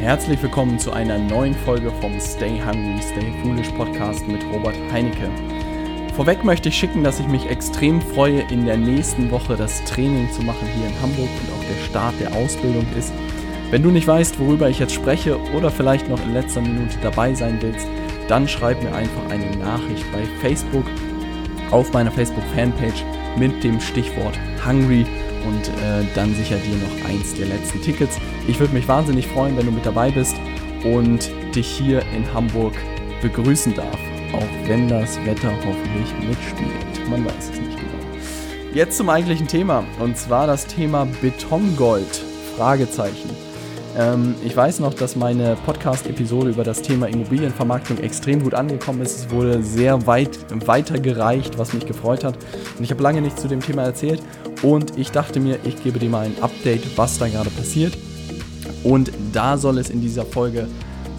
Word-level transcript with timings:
Herzlich 0.00 0.40
willkommen 0.40 0.78
zu 0.78 0.92
einer 0.92 1.18
neuen 1.18 1.54
Folge 1.54 1.90
vom 2.00 2.20
Stay 2.20 2.62
Hungry, 2.64 3.02
Stay 3.02 3.32
Foolish 3.42 3.68
Podcast 3.70 4.28
mit 4.28 4.44
Robert 4.52 4.76
Heinecke. 4.92 5.28
Vorweg 6.14 6.44
möchte 6.44 6.68
ich 6.68 6.76
schicken, 6.76 7.02
dass 7.02 7.18
ich 7.18 7.26
mich 7.26 7.50
extrem 7.50 8.00
freue, 8.00 8.42
in 8.42 8.64
der 8.64 8.76
nächsten 8.76 9.28
Woche 9.32 9.56
das 9.56 9.84
Training 9.86 10.30
zu 10.30 10.42
machen 10.42 10.68
hier 10.76 10.86
in 10.86 11.02
Hamburg 11.02 11.28
und 11.28 11.52
auch 11.52 11.64
der 11.68 11.84
Start 11.84 12.14
der 12.20 12.32
Ausbildung 12.32 12.86
ist. 12.96 13.12
Wenn 13.72 13.82
du 13.82 13.90
nicht 13.90 14.06
weißt, 14.06 14.38
worüber 14.38 14.70
ich 14.70 14.78
jetzt 14.78 14.94
spreche 14.94 15.36
oder 15.52 15.68
vielleicht 15.68 16.08
noch 16.08 16.22
in 16.22 16.32
letzter 16.32 16.60
Minute 16.60 16.96
dabei 17.02 17.34
sein 17.34 17.58
willst, 17.60 17.88
dann 18.28 18.46
schreib 18.46 18.80
mir 18.80 18.94
einfach 18.94 19.28
eine 19.30 19.50
Nachricht 19.56 20.04
bei 20.12 20.22
Facebook 20.40 20.86
auf 21.72 21.92
meiner 21.92 22.12
Facebook-Fanpage 22.12 23.02
mit 23.36 23.64
dem 23.64 23.80
Stichwort 23.80 24.38
Hungry 24.64 25.04
und 25.46 25.68
äh, 25.68 26.04
dann 26.14 26.34
sicher 26.34 26.56
dir 26.56 26.76
noch 26.76 27.08
eins 27.08 27.34
der 27.34 27.46
letzten 27.46 27.80
Tickets. 27.82 28.18
Ich 28.46 28.58
würde 28.58 28.74
mich 28.74 28.88
wahnsinnig 28.88 29.26
freuen, 29.26 29.56
wenn 29.56 29.66
du 29.66 29.72
mit 29.72 29.84
dabei 29.86 30.10
bist 30.10 30.34
und 30.84 31.30
dich 31.54 31.66
hier 31.66 32.02
in 32.16 32.32
Hamburg 32.32 32.74
begrüßen 33.22 33.74
darf, 33.74 33.98
auch 34.32 34.68
wenn 34.68 34.88
das 34.88 35.18
Wetter 35.24 35.52
hoffentlich 35.64 36.28
mitspielt. 36.28 37.08
Man 37.10 37.24
weiß 37.24 37.50
es 37.52 37.60
nicht 37.60 37.76
genau. 37.76 38.74
Jetzt 38.74 38.96
zum 38.96 39.08
eigentlichen 39.08 39.48
Thema 39.48 39.84
und 39.98 40.16
zwar 40.16 40.46
das 40.46 40.66
Thema 40.66 41.06
Betongold. 41.20 42.24
Fragezeichen. 42.56 43.30
Ähm, 43.96 44.34
ich 44.44 44.56
weiß 44.56 44.80
noch, 44.80 44.94
dass 44.94 45.16
meine 45.16 45.56
Podcast-Episode 45.64 46.50
über 46.50 46.64
das 46.64 46.82
Thema 46.82 47.06
Immobilienvermarktung 47.06 47.98
extrem 47.98 48.42
gut 48.42 48.54
angekommen 48.54 49.02
ist. 49.02 49.18
Es 49.18 49.30
wurde 49.30 49.62
sehr 49.62 50.06
weit 50.06 50.38
weitergereicht, 50.66 51.58
was 51.58 51.72
mich 51.72 51.86
gefreut 51.86 52.24
hat. 52.24 52.36
Und 52.76 52.84
ich 52.84 52.90
habe 52.90 53.02
lange 53.02 53.20
nichts 53.20 53.40
zu 53.40 53.48
dem 53.48 53.60
Thema 53.60 53.82
erzählt. 53.82 54.22
Und 54.62 54.98
ich 54.98 55.10
dachte 55.10 55.40
mir, 55.40 55.58
ich 55.64 55.82
gebe 55.82 55.98
dir 55.98 56.10
mal 56.10 56.26
ein 56.26 56.42
Update, 56.42 56.96
was 56.96 57.18
da 57.18 57.28
gerade 57.28 57.50
passiert. 57.50 57.96
Und 58.84 59.12
da 59.32 59.56
soll 59.56 59.78
es 59.78 59.90
in 59.90 60.00
dieser 60.00 60.24
Folge 60.24 60.66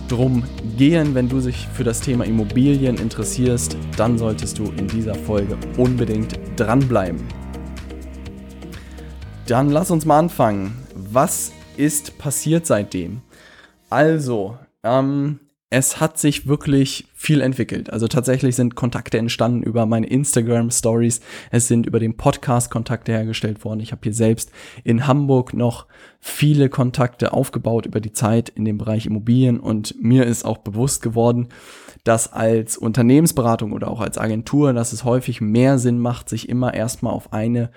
drum 0.08 0.44
gehen. 0.78 1.16
Wenn 1.16 1.30
du 1.30 1.40
dich 1.40 1.68
für 1.74 1.84
das 1.84 2.02
Thema 2.02 2.26
Immobilien 2.26 2.98
interessierst, 2.98 3.78
dann 3.96 4.18
solltest 4.18 4.60
du 4.60 4.66
in 4.78 4.88
dieser 4.88 5.16
Folge 5.16 5.58
unbedingt 5.78 6.40
dranbleiben. 6.58 7.24
Dann 9.48 9.70
lass 9.70 9.90
uns 9.90 10.06
mal 10.06 10.20
anfangen. 10.20 10.78
Was 10.94 11.52
ist 11.78 12.18
passiert 12.18 12.66
seitdem? 12.66 13.22
Also, 13.90 14.58
ähm, 14.84 15.40
es 15.72 16.02
hat 16.02 16.18
sich 16.18 16.48
wirklich 16.48 17.06
viel 17.14 17.42
entwickelt. 17.42 17.92
Also 17.94 18.08
tatsächlich 18.08 18.56
sind 18.56 18.74
Kontakte 18.74 19.20
entstanden 19.20 19.62
über 19.62 19.86
meine 19.86 20.08
Instagram 20.08 20.72
Stories. 20.72 21.22
Es 21.52 21.68
sind 21.68 21.86
über 21.86 22.00
den 22.00 22.18
Podcast 22.18 22.72
Kontakte 22.72 23.12
hergestellt 23.12 23.64
worden. 23.64 23.80
Ich 23.80 23.92
habe 23.92 24.02
hier 24.04 24.14
selbst 24.14 24.52
in 24.84 25.06
Hamburg 25.06 25.54
noch 25.54 25.86
viele 26.20 26.70
Kontakte 26.70 27.34
aufgebaut 27.34 27.86
über 27.86 28.00
die 28.00 28.14
Zeit 28.14 28.50
in 28.50 28.66
dem 28.66 28.80
Bereich 28.80 29.06
Immobilien 29.06 29.60
und 29.60 29.96
mir 30.02 30.26
ist 30.26 30.44
auch 30.44 30.58
bewusst 30.58 31.04
geworden, 31.04 31.50
dass 32.04 32.34
als 32.34 32.76
Unternehmensberatung 32.76 33.72
oder 33.72 33.92
auch 33.92 34.02
als 34.02 34.18
Agentur, 34.18 34.74
dass 34.74 34.92
es 34.92 35.04
häufig 35.04 35.40
mehr 35.40 35.78
Sinn 35.78 36.00
macht, 36.00 36.30
sich 36.30 36.50
immer 36.50 36.74
erstmal 36.74 37.14
auf 37.14 37.32
eine 37.32 37.70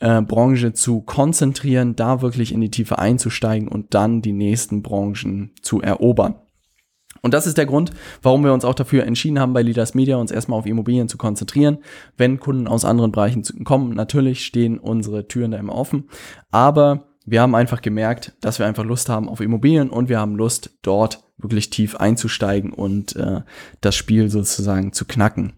äh, 0.00 0.20
Branche 0.20 0.72
zu 0.72 1.00
konzentrieren, 1.02 1.94
da 1.94 2.22
wirklich 2.22 2.50
in 2.52 2.60
die 2.60 2.70
Tiefe 2.72 2.98
einzusteigen 2.98 3.68
und 3.68 3.94
dann 3.94 4.20
die 4.20 4.32
nächsten 4.32 4.82
Branchen 4.82 5.52
zu 5.62 5.80
erobern. 5.80 6.34
Und 7.26 7.34
das 7.34 7.48
ist 7.48 7.58
der 7.58 7.66
Grund, 7.66 7.90
warum 8.22 8.44
wir 8.44 8.52
uns 8.52 8.64
auch 8.64 8.72
dafür 8.72 9.02
entschieden 9.02 9.40
haben, 9.40 9.52
bei 9.52 9.62
Leaders 9.62 9.94
Media 9.94 10.16
uns 10.16 10.30
erstmal 10.30 10.60
auf 10.60 10.64
Immobilien 10.64 11.08
zu 11.08 11.18
konzentrieren. 11.18 11.78
Wenn 12.16 12.38
Kunden 12.38 12.68
aus 12.68 12.84
anderen 12.84 13.10
Bereichen 13.10 13.42
kommen, 13.64 13.94
natürlich 13.94 14.44
stehen 14.44 14.78
unsere 14.78 15.26
Türen 15.26 15.50
da 15.50 15.58
immer 15.58 15.74
offen. 15.74 16.08
Aber 16.52 17.08
wir 17.24 17.40
haben 17.42 17.56
einfach 17.56 17.82
gemerkt, 17.82 18.36
dass 18.42 18.60
wir 18.60 18.66
einfach 18.66 18.84
Lust 18.84 19.08
haben 19.08 19.28
auf 19.28 19.40
Immobilien 19.40 19.90
und 19.90 20.08
wir 20.08 20.20
haben 20.20 20.36
Lust, 20.36 20.78
dort 20.82 21.24
wirklich 21.36 21.68
tief 21.68 21.96
einzusteigen 21.96 22.72
und 22.72 23.16
äh, 23.16 23.40
das 23.80 23.96
Spiel 23.96 24.30
sozusagen 24.30 24.92
zu 24.92 25.04
knacken. 25.04 25.54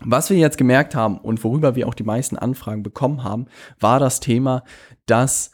Was 0.00 0.30
wir 0.30 0.36
jetzt 0.36 0.58
gemerkt 0.58 0.94
haben 0.94 1.18
und 1.18 1.42
worüber 1.42 1.74
wir 1.74 1.88
auch 1.88 1.94
die 1.94 2.04
meisten 2.04 2.38
Anfragen 2.38 2.84
bekommen 2.84 3.24
haben, 3.24 3.46
war 3.80 3.98
das 3.98 4.20
Thema, 4.20 4.62
dass 5.06 5.50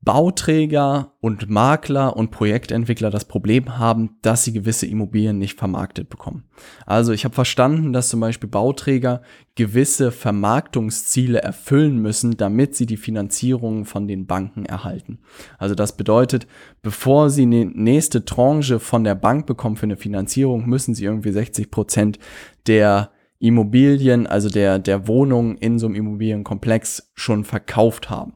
Bauträger 0.00 1.12
und 1.20 1.50
Makler 1.50 2.16
und 2.16 2.30
Projektentwickler 2.30 3.10
das 3.10 3.24
Problem 3.24 3.78
haben, 3.78 4.16
dass 4.22 4.44
sie 4.44 4.52
gewisse 4.52 4.86
Immobilien 4.86 5.38
nicht 5.38 5.58
vermarktet 5.58 6.08
bekommen. 6.08 6.44
Also 6.86 7.12
ich 7.12 7.24
habe 7.24 7.34
verstanden, 7.34 7.92
dass 7.92 8.08
zum 8.08 8.20
Beispiel 8.20 8.48
Bauträger 8.48 9.22
gewisse 9.56 10.12
Vermarktungsziele 10.12 11.42
erfüllen 11.42 11.98
müssen, 11.98 12.36
damit 12.36 12.76
sie 12.76 12.86
die 12.86 12.96
Finanzierung 12.96 13.84
von 13.84 14.06
den 14.06 14.26
Banken 14.26 14.64
erhalten. 14.66 15.18
Also 15.58 15.74
das 15.74 15.96
bedeutet, 15.96 16.46
bevor 16.80 17.28
sie 17.28 17.42
eine 17.42 17.64
nächste 17.66 18.24
Tranche 18.24 18.78
von 18.78 19.02
der 19.02 19.16
Bank 19.16 19.46
bekommen 19.46 19.76
für 19.76 19.86
eine 19.86 19.96
Finanzierung, 19.96 20.66
müssen 20.66 20.94
sie 20.94 21.04
irgendwie 21.04 21.32
60 21.32 21.72
Prozent 21.72 22.18
der 22.68 23.10
Immobilien, 23.40 24.26
also 24.26 24.48
der, 24.48 24.78
der 24.78 25.08
Wohnungen 25.08 25.56
in 25.58 25.78
so 25.78 25.86
einem 25.86 25.96
Immobilienkomplex 25.96 27.10
schon 27.14 27.44
verkauft 27.44 28.10
haben. 28.10 28.34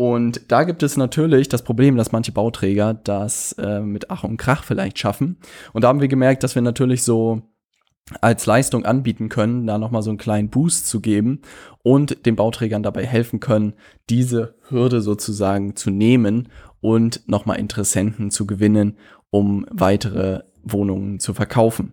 Und 0.00 0.50
da 0.50 0.64
gibt 0.64 0.82
es 0.82 0.96
natürlich 0.96 1.50
das 1.50 1.60
Problem, 1.60 1.98
dass 1.98 2.10
manche 2.10 2.32
Bauträger 2.32 2.94
das 2.94 3.52
äh, 3.58 3.80
mit 3.80 4.10
Ach 4.10 4.24
und 4.24 4.38
Krach 4.38 4.64
vielleicht 4.64 4.98
schaffen. 4.98 5.36
Und 5.74 5.84
da 5.84 5.88
haben 5.88 6.00
wir 6.00 6.08
gemerkt, 6.08 6.42
dass 6.42 6.54
wir 6.54 6.62
natürlich 6.62 7.02
so 7.02 7.42
als 8.22 8.46
Leistung 8.46 8.86
anbieten 8.86 9.28
können, 9.28 9.66
da 9.66 9.76
nochmal 9.76 10.00
so 10.00 10.08
einen 10.08 10.16
kleinen 10.16 10.48
Boost 10.48 10.86
zu 10.86 11.00
geben 11.00 11.42
und 11.82 12.24
den 12.24 12.34
Bauträgern 12.34 12.82
dabei 12.82 13.04
helfen 13.04 13.40
können, 13.40 13.74
diese 14.08 14.54
Hürde 14.70 15.02
sozusagen 15.02 15.76
zu 15.76 15.90
nehmen 15.90 16.48
und 16.80 17.28
nochmal 17.28 17.58
Interessenten 17.58 18.30
zu 18.30 18.46
gewinnen, 18.46 18.96
um 19.28 19.66
weitere 19.70 20.44
Wohnungen 20.62 21.20
zu 21.20 21.34
verkaufen. 21.34 21.92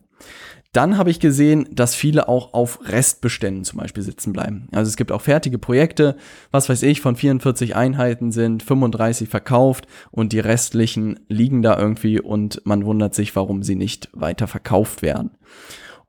Dann 0.78 1.00
habe 1.00 1.10
ich 1.10 1.20
gesehen, 1.20 1.68
dass 1.72 1.96
viele 1.96 2.30
auch 2.30 2.54
auf 2.54 2.82
Restbeständen 2.84 3.64
zum 3.64 3.80
Beispiel 3.80 4.04
sitzen 4.04 4.32
bleiben. 4.32 4.68
Also 4.72 4.90
es 4.90 4.96
gibt 4.96 5.12
auch 5.12 5.24
fertige 5.24 5.58
Projekte, 5.58 6.16
was 6.52 6.70
weiß 6.70 6.84
ich, 6.84 7.02
von 7.02 7.16
44 7.16 7.76
Einheiten 7.76 8.32
sind 8.32 8.62
35 8.62 9.28
verkauft 9.28 9.88
und 10.12 10.34
die 10.34 10.40
restlichen 10.40 11.20
liegen 11.30 11.64
da 11.64 11.80
irgendwie 11.80 12.22
und 12.22 12.62
man 12.64 12.86
wundert 12.86 13.16
sich, 13.16 13.36
warum 13.36 13.64
sie 13.64 13.76
nicht 13.76 14.10
weiter 14.14 14.46
verkauft 14.46 15.02
werden. 15.02 15.32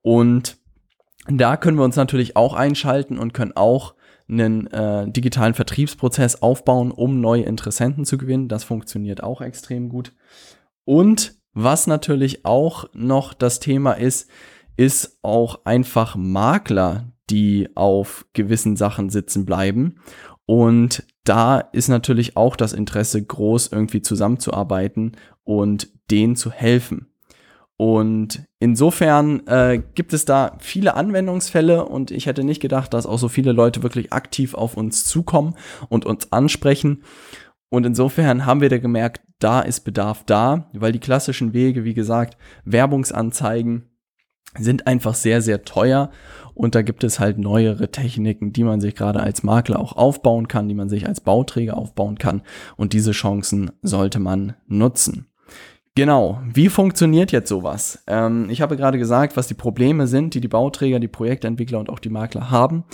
Und 0.02 0.58
da 1.30 1.56
können 1.56 1.78
wir 1.78 1.84
uns 1.84 1.96
natürlich 1.96 2.36
auch 2.36 2.52
einschalten 2.52 3.18
und 3.18 3.32
können 3.32 3.56
auch 3.56 3.94
einen 4.28 4.66
äh, 4.66 5.10
digitalen 5.10 5.54
Vertriebsprozess 5.54 6.42
aufbauen, 6.42 6.90
um 6.90 7.22
neue 7.22 7.44
Interessenten 7.44 8.04
zu 8.04 8.18
gewinnen. 8.18 8.48
Das 8.48 8.64
funktioniert 8.64 9.22
auch 9.22 9.40
extrem 9.40 9.88
gut. 9.88 10.12
Und 10.84 11.38
was 11.54 11.86
natürlich 11.86 12.44
auch 12.44 12.84
noch 12.92 13.32
das 13.32 13.60
Thema 13.60 13.92
ist, 13.92 14.28
ist 14.78 15.18
auch 15.22 15.64
einfach 15.64 16.16
Makler, 16.16 17.12
die 17.28 17.68
auf 17.74 18.24
gewissen 18.32 18.76
Sachen 18.76 19.10
sitzen 19.10 19.44
bleiben. 19.44 19.96
Und 20.46 21.04
da 21.24 21.58
ist 21.58 21.88
natürlich 21.88 22.36
auch 22.36 22.56
das 22.56 22.72
Interesse 22.72 23.22
groß, 23.22 23.68
irgendwie 23.72 24.00
zusammenzuarbeiten 24.00 25.12
und 25.44 25.88
denen 26.10 26.36
zu 26.36 26.50
helfen. 26.50 27.08
Und 27.76 28.44
insofern 28.60 29.46
äh, 29.46 29.82
gibt 29.94 30.12
es 30.12 30.24
da 30.24 30.56
viele 30.58 30.94
Anwendungsfälle 30.94 31.84
und 31.84 32.10
ich 32.10 32.26
hätte 32.26 32.42
nicht 32.42 32.60
gedacht, 32.60 32.94
dass 32.94 33.06
auch 33.06 33.18
so 33.18 33.28
viele 33.28 33.52
Leute 33.52 33.82
wirklich 33.82 34.12
aktiv 34.12 34.54
auf 34.54 34.76
uns 34.76 35.04
zukommen 35.04 35.54
und 35.88 36.06
uns 36.06 36.32
ansprechen. 36.32 37.02
Und 37.68 37.84
insofern 37.84 38.46
haben 38.46 38.60
wir 38.60 38.68
da 38.68 38.78
gemerkt, 38.78 39.22
da 39.38 39.60
ist 39.60 39.80
Bedarf 39.80 40.24
da, 40.24 40.70
weil 40.72 40.92
die 40.92 40.98
klassischen 40.98 41.52
Wege, 41.52 41.84
wie 41.84 41.94
gesagt, 41.94 42.36
Werbungsanzeigen 42.64 43.87
sind 44.56 44.86
einfach 44.86 45.14
sehr, 45.14 45.42
sehr 45.42 45.64
teuer. 45.64 46.10
Und 46.54 46.74
da 46.74 46.82
gibt 46.82 47.04
es 47.04 47.20
halt 47.20 47.38
neuere 47.38 47.90
Techniken, 47.90 48.52
die 48.52 48.64
man 48.64 48.80
sich 48.80 48.96
gerade 48.96 49.20
als 49.20 49.44
Makler 49.44 49.78
auch 49.78 49.92
aufbauen 49.92 50.48
kann, 50.48 50.68
die 50.68 50.74
man 50.74 50.88
sich 50.88 51.06
als 51.06 51.20
Bauträger 51.20 51.76
aufbauen 51.76 52.18
kann. 52.18 52.42
Und 52.76 52.92
diese 52.92 53.12
Chancen 53.12 53.70
sollte 53.82 54.18
man 54.18 54.54
nutzen. 54.66 55.28
Genau, 55.94 56.40
wie 56.52 56.68
funktioniert 56.68 57.32
jetzt 57.32 57.48
sowas? 57.48 58.02
Ähm, 58.06 58.50
ich 58.50 58.60
habe 58.60 58.76
gerade 58.76 58.98
gesagt, 58.98 59.36
was 59.36 59.48
die 59.48 59.54
Probleme 59.54 60.06
sind, 60.06 60.34
die 60.34 60.40
die 60.40 60.48
Bauträger, 60.48 61.00
die 61.00 61.08
Projektentwickler 61.08 61.80
und 61.80 61.90
auch 61.90 61.98
die 61.98 62.08
Makler 62.08 62.50
haben. 62.50 62.84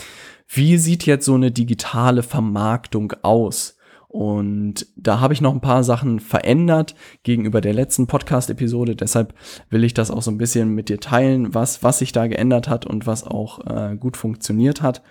Wie 0.48 0.78
sieht 0.78 1.04
jetzt 1.04 1.26
so 1.26 1.34
eine 1.34 1.50
digitale 1.50 2.22
Vermarktung 2.22 3.12
aus? 3.22 3.76
Und 4.14 4.86
da 4.94 5.18
habe 5.18 5.34
ich 5.34 5.40
noch 5.40 5.52
ein 5.52 5.60
paar 5.60 5.82
Sachen 5.82 6.20
verändert 6.20 6.94
gegenüber 7.24 7.60
der 7.60 7.74
letzten 7.74 8.06
Podcast-Episode. 8.06 8.94
Deshalb 8.94 9.34
will 9.70 9.82
ich 9.82 9.92
das 9.92 10.12
auch 10.12 10.22
so 10.22 10.30
ein 10.30 10.38
bisschen 10.38 10.68
mit 10.68 10.88
dir 10.88 11.00
teilen, 11.00 11.52
was, 11.52 11.82
was 11.82 11.98
sich 11.98 12.12
da 12.12 12.28
geändert 12.28 12.68
hat 12.68 12.86
und 12.86 13.08
was 13.08 13.24
auch 13.24 13.66
äh, 13.66 13.96
gut 13.96 14.16
funktioniert 14.16 14.82
hat. 14.82 15.02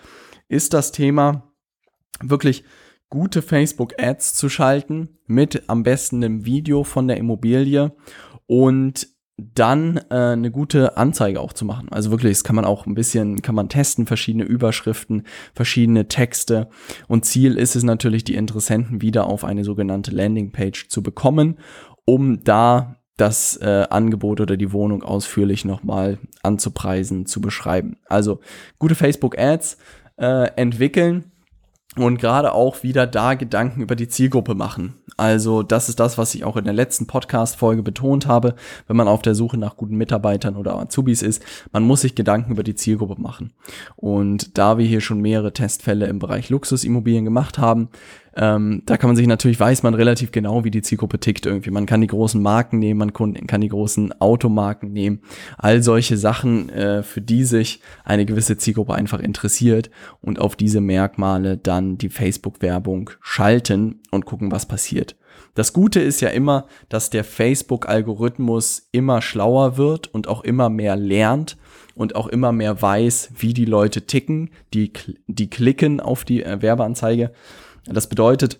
Ist 0.47 0.73
das 0.73 0.93
Thema 0.93 1.51
wirklich 2.21 2.63
gute 3.09 3.41
Facebook-Ads 3.41 4.35
zu 4.35 4.47
schalten 4.47 5.17
mit 5.27 5.63
am 5.67 5.83
besten 5.83 6.23
einem 6.23 6.45
Video 6.45 6.85
von 6.85 7.09
der 7.09 7.17
Immobilie 7.17 7.91
und 8.45 9.09
dann 9.37 9.97
äh, 10.09 10.33
eine 10.33 10.51
gute 10.51 10.95
Anzeige 10.95 11.41
auch 11.41 11.53
zu 11.53 11.65
machen. 11.65 11.89
Also 11.89 12.11
wirklich, 12.11 12.33
das 12.33 12.43
kann 12.43 12.55
man 12.55 12.65
auch 12.65 12.85
ein 12.85 12.93
bisschen, 12.93 13.41
kann 13.41 13.55
man 13.55 13.67
testen, 13.67 14.05
verschiedene 14.05 14.43
Überschriften, 14.43 15.23
verschiedene 15.55 16.07
Texte. 16.07 16.69
Und 17.07 17.25
Ziel 17.25 17.57
ist 17.57 17.75
es 17.75 17.83
natürlich, 17.83 18.23
die 18.23 18.35
Interessenten 18.35 19.01
wieder 19.01 19.25
auf 19.25 19.43
eine 19.43 19.63
sogenannte 19.63 20.11
Landingpage 20.11 20.87
zu 20.87 21.01
bekommen 21.01 21.57
um 22.05 22.43
da 22.43 22.97
das 23.17 23.57
äh, 23.57 23.85
Angebot 23.89 24.41
oder 24.41 24.57
die 24.57 24.71
Wohnung 24.71 25.03
ausführlich 25.03 25.65
nochmal 25.65 26.17
anzupreisen, 26.41 27.25
zu 27.25 27.41
beschreiben. 27.41 27.97
Also 28.05 28.39
gute 28.79 28.95
Facebook-Ads 28.95 29.77
äh, 30.17 30.47
entwickeln 30.55 31.31
und 31.95 32.19
gerade 32.19 32.53
auch 32.53 32.83
wieder 32.83 33.05
da 33.07 33.35
Gedanken 33.35 33.81
über 33.81 33.95
die 33.95 34.07
Zielgruppe 34.07 34.55
machen. 34.55 34.95
Also 35.17 35.61
das 35.61 35.89
ist 35.89 35.99
das, 35.99 36.17
was 36.17 36.33
ich 36.33 36.43
auch 36.43 36.57
in 36.57 36.65
der 36.65 36.73
letzten 36.73 37.05
Podcast-Folge 37.05 37.83
betont 37.83 38.25
habe, 38.25 38.55
wenn 38.87 38.97
man 38.97 39.07
auf 39.07 39.21
der 39.21 39.35
Suche 39.35 39.57
nach 39.57 39.77
guten 39.77 39.95
Mitarbeitern 39.95 40.55
oder 40.55 40.75
Azubis 40.75 41.21
ist. 41.21 41.43
Man 41.71 41.83
muss 41.83 42.01
sich 42.01 42.15
Gedanken 42.15 42.51
über 42.51 42.63
die 42.63 42.75
Zielgruppe 42.75 43.21
machen. 43.21 43.53
Und 43.95 44.57
da 44.57 44.77
wir 44.77 44.85
hier 44.85 45.01
schon 45.01 45.21
mehrere 45.21 45.53
Testfälle 45.53 46.07
im 46.07 46.19
Bereich 46.19 46.49
Luxusimmobilien 46.49 47.25
gemacht 47.25 47.57
haben, 47.59 47.89
ähm, 48.35 48.81
da 48.85 48.97
kann 48.97 49.09
man 49.09 49.15
sich 49.15 49.27
natürlich, 49.27 49.59
weiß 49.59 49.83
man 49.83 49.93
relativ 49.93 50.31
genau, 50.31 50.63
wie 50.63 50.71
die 50.71 50.81
Zielgruppe 50.81 51.19
tickt 51.19 51.45
irgendwie. 51.45 51.71
Man 51.71 51.85
kann 51.85 52.01
die 52.01 52.07
großen 52.07 52.41
Marken 52.41 52.79
nehmen, 52.79 52.99
man 52.99 53.13
kann 53.13 53.61
die 53.61 53.69
großen 53.69 54.19
Automarken 54.19 54.91
nehmen. 54.91 55.21
All 55.57 55.83
solche 55.83 56.17
Sachen, 56.17 56.69
äh, 56.69 57.03
für 57.03 57.21
die 57.21 57.43
sich 57.43 57.81
eine 58.03 58.25
gewisse 58.25 58.57
Zielgruppe 58.57 58.95
einfach 58.95 59.19
interessiert 59.19 59.91
und 60.21 60.39
auf 60.39 60.55
diese 60.55 60.81
Merkmale 60.81 61.57
dann 61.57 61.97
die 61.97 62.09
Facebook-Werbung 62.09 63.11
schalten 63.21 64.01
und 64.09 64.25
gucken, 64.25 64.51
was 64.51 64.65
passiert. 64.65 65.15
Das 65.55 65.73
Gute 65.73 65.99
ist 65.99 66.21
ja 66.21 66.29
immer, 66.29 66.65
dass 66.89 67.11
der 67.11 67.23
Facebook-Algorithmus 67.23 68.87
immer 68.91 69.21
schlauer 69.21 69.77
wird 69.77 70.07
und 70.07 70.27
auch 70.27 70.43
immer 70.43 70.69
mehr 70.69 70.95
lernt 70.95 71.57
und 71.93 72.15
auch 72.15 72.27
immer 72.27 72.51
mehr 72.51 72.81
weiß, 72.81 73.31
wie 73.37 73.53
die 73.53 73.65
Leute 73.65 74.07
ticken, 74.07 74.49
die, 74.73 74.91
die 75.27 75.49
klicken 75.51 75.99
auf 75.99 76.25
die 76.25 76.43
äh, 76.43 76.61
Werbeanzeige. 76.63 77.31
Das 77.85 78.07
bedeutet, 78.07 78.59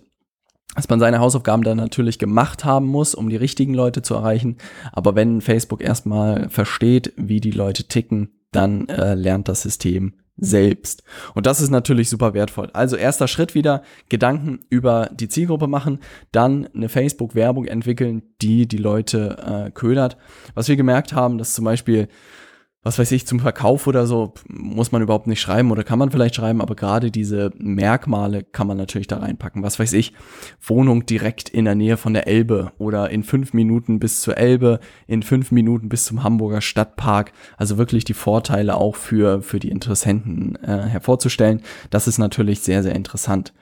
dass 0.74 0.88
man 0.88 1.00
seine 1.00 1.20
Hausaufgaben 1.20 1.62
dann 1.62 1.76
natürlich 1.76 2.18
gemacht 2.18 2.64
haben 2.64 2.86
muss, 2.86 3.14
um 3.14 3.28
die 3.28 3.36
richtigen 3.36 3.74
Leute 3.74 4.02
zu 4.02 4.14
erreichen. 4.14 4.56
Aber 4.92 5.14
wenn 5.14 5.40
Facebook 5.40 5.82
erstmal 5.82 6.48
versteht, 6.48 7.12
wie 7.16 7.40
die 7.40 7.52
Leute 7.52 7.84
ticken, 7.84 8.40
dann 8.50 8.88
äh, 8.88 9.14
lernt 9.14 9.48
das 9.48 9.62
System 9.62 10.14
selbst. 10.36 11.04
Und 11.34 11.46
das 11.46 11.60
ist 11.60 11.70
natürlich 11.70 12.08
super 12.10 12.34
wertvoll. 12.34 12.70
Also 12.72 12.96
erster 12.96 13.28
Schritt 13.28 13.54
wieder, 13.54 13.82
Gedanken 14.08 14.60
über 14.68 15.08
die 15.12 15.28
Zielgruppe 15.28 15.68
machen, 15.68 16.00
dann 16.32 16.66
eine 16.74 16.88
Facebook-Werbung 16.88 17.66
entwickeln, 17.66 18.22
die 18.42 18.66
die 18.66 18.78
Leute 18.78 19.66
äh, 19.66 19.70
ködert. 19.70 20.16
Was 20.54 20.68
wir 20.68 20.76
gemerkt 20.76 21.12
haben, 21.12 21.38
dass 21.38 21.54
zum 21.54 21.64
Beispiel 21.64 22.08
was 22.84 22.98
weiß 22.98 23.10
ich, 23.12 23.26
zum 23.26 23.40
Verkauf 23.40 23.86
oder 23.86 24.06
so 24.06 24.34
muss 24.46 24.92
man 24.92 25.00
überhaupt 25.00 25.26
nicht 25.26 25.40
schreiben 25.40 25.72
oder 25.72 25.82
kann 25.84 25.98
man 25.98 26.10
vielleicht 26.10 26.36
schreiben, 26.36 26.60
aber 26.60 26.76
gerade 26.76 27.10
diese 27.10 27.50
Merkmale 27.56 28.44
kann 28.44 28.66
man 28.66 28.76
natürlich 28.76 29.06
da 29.06 29.16
reinpacken. 29.16 29.62
Was 29.62 29.78
weiß 29.78 29.94
ich, 29.94 30.12
Wohnung 30.60 31.06
direkt 31.06 31.48
in 31.48 31.64
der 31.64 31.74
Nähe 31.74 31.96
von 31.96 32.12
der 32.12 32.28
Elbe 32.28 32.72
oder 32.76 33.08
in 33.08 33.24
fünf 33.24 33.54
Minuten 33.54 33.98
bis 33.98 34.20
zur 34.20 34.36
Elbe, 34.36 34.80
in 35.06 35.22
fünf 35.22 35.50
Minuten 35.50 35.88
bis 35.88 36.04
zum 36.04 36.22
Hamburger 36.22 36.60
Stadtpark. 36.60 37.32
Also 37.56 37.78
wirklich 37.78 38.04
die 38.04 38.14
Vorteile 38.14 38.76
auch 38.76 38.96
für, 38.96 39.40
für 39.40 39.58
die 39.58 39.70
Interessenten 39.70 40.56
äh, 40.62 40.82
hervorzustellen. 40.82 41.62
Das 41.88 42.06
ist 42.06 42.18
natürlich 42.18 42.60
sehr, 42.60 42.82
sehr 42.82 42.94
interessant. 42.94 43.54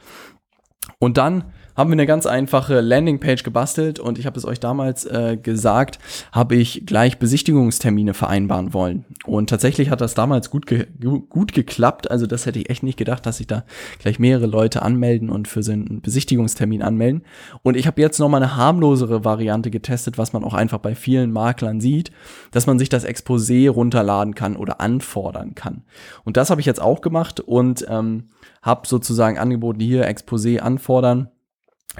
Und 0.99 1.17
dann 1.17 1.45
haben 1.77 1.91
wir 1.91 1.95
eine 1.95 2.07
ganz 2.07 2.27
einfache 2.27 2.81
Landingpage 2.81 3.43
gebastelt 3.43 3.99
und 3.99 4.19
ich 4.19 4.27
habe 4.27 4.39
es 4.39 4.45
euch 4.45 4.61
damals 4.61 5.05
äh, 5.05 5.37
gesagt, 5.37 5.99
habe 6.31 6.57
ich 6.57 6.85
gleich 6.87 7.19
Besichtigungstermine 7.19 8.15
vereinbaren 8.15 8.75
wollen. 8.75 9.05
Und 9.25 9.51
tatsächlich 9.51 9.91
hat 9.91 10.01
das 10.01 10.15
damals 10.15 10.51
gut, 10.51 10.67
ge 10.67 10.87
gut 11.29 11.53
geklappt. 11.53 12.11
Also 12.11 12.27
das 12.27 12.47
hätte 12.47 12.59
ich 12.59 12.71
echt 12.71 12.83
nicht 12.83 12.99
gedacht, 12.99 13.25
dass 13.27 13.39
sich 13.39 13.47
da 13.47 13.65
gleich 13.99 14.19
mehrere 14.19 14.47
Leute 14.47 14.83
anmelden 14.83 15.31
und 15.31 15.49
für 15.49 15.63
so 15.63 15.73
einen 15.73 16.01
Besichtigungstermin 16.01 16.83
anmelden. 16.83 17.23
Und 17.63 17.77
ich 17.77 17.87
habe 17.87 18.01
jetzt 18.01 18.19
nochmal 18.19 18.43
eine 18.43 18.57
harmlosere 18.57 19.25
Variante 19.25 19.71
getestet, 19.71 20.19
was 20.19 20.33
man 20.33 20.45
auch 20.45 20.55
einfach 20.55 20.79
bei 20.79 20.95
vielen 20.95 21.33
Maklern 21.33 21.81
sieht, 21.81 22.11
dass 22.51 22.67
man 22.67 22.79
sich 22.79 22.89
das 22.89 23.07
Exposé 23.07 23.71
runterladen 23.71 24.35
kann 24.35 24.57
oder 24.57 24.81
anfordern 24.81 25.55
kann. 25.55 25.83
Und 26.25 26.37
das 26.37 26.51
habe 26.51 26.61
ich 26.61 26.67
jetzt 26.67 26.83
auch 26.83 27.01
gemacht 27.01 27.41
und 27.41 27.87
ähm, 27.89 28.25
habe 28.63 28.87
sozusagen 28.87 29.39
angeboten, 29.39 29.81
hier 29.81 30.09
Exposé 30.09 30.59
anfordern 30.59 31.29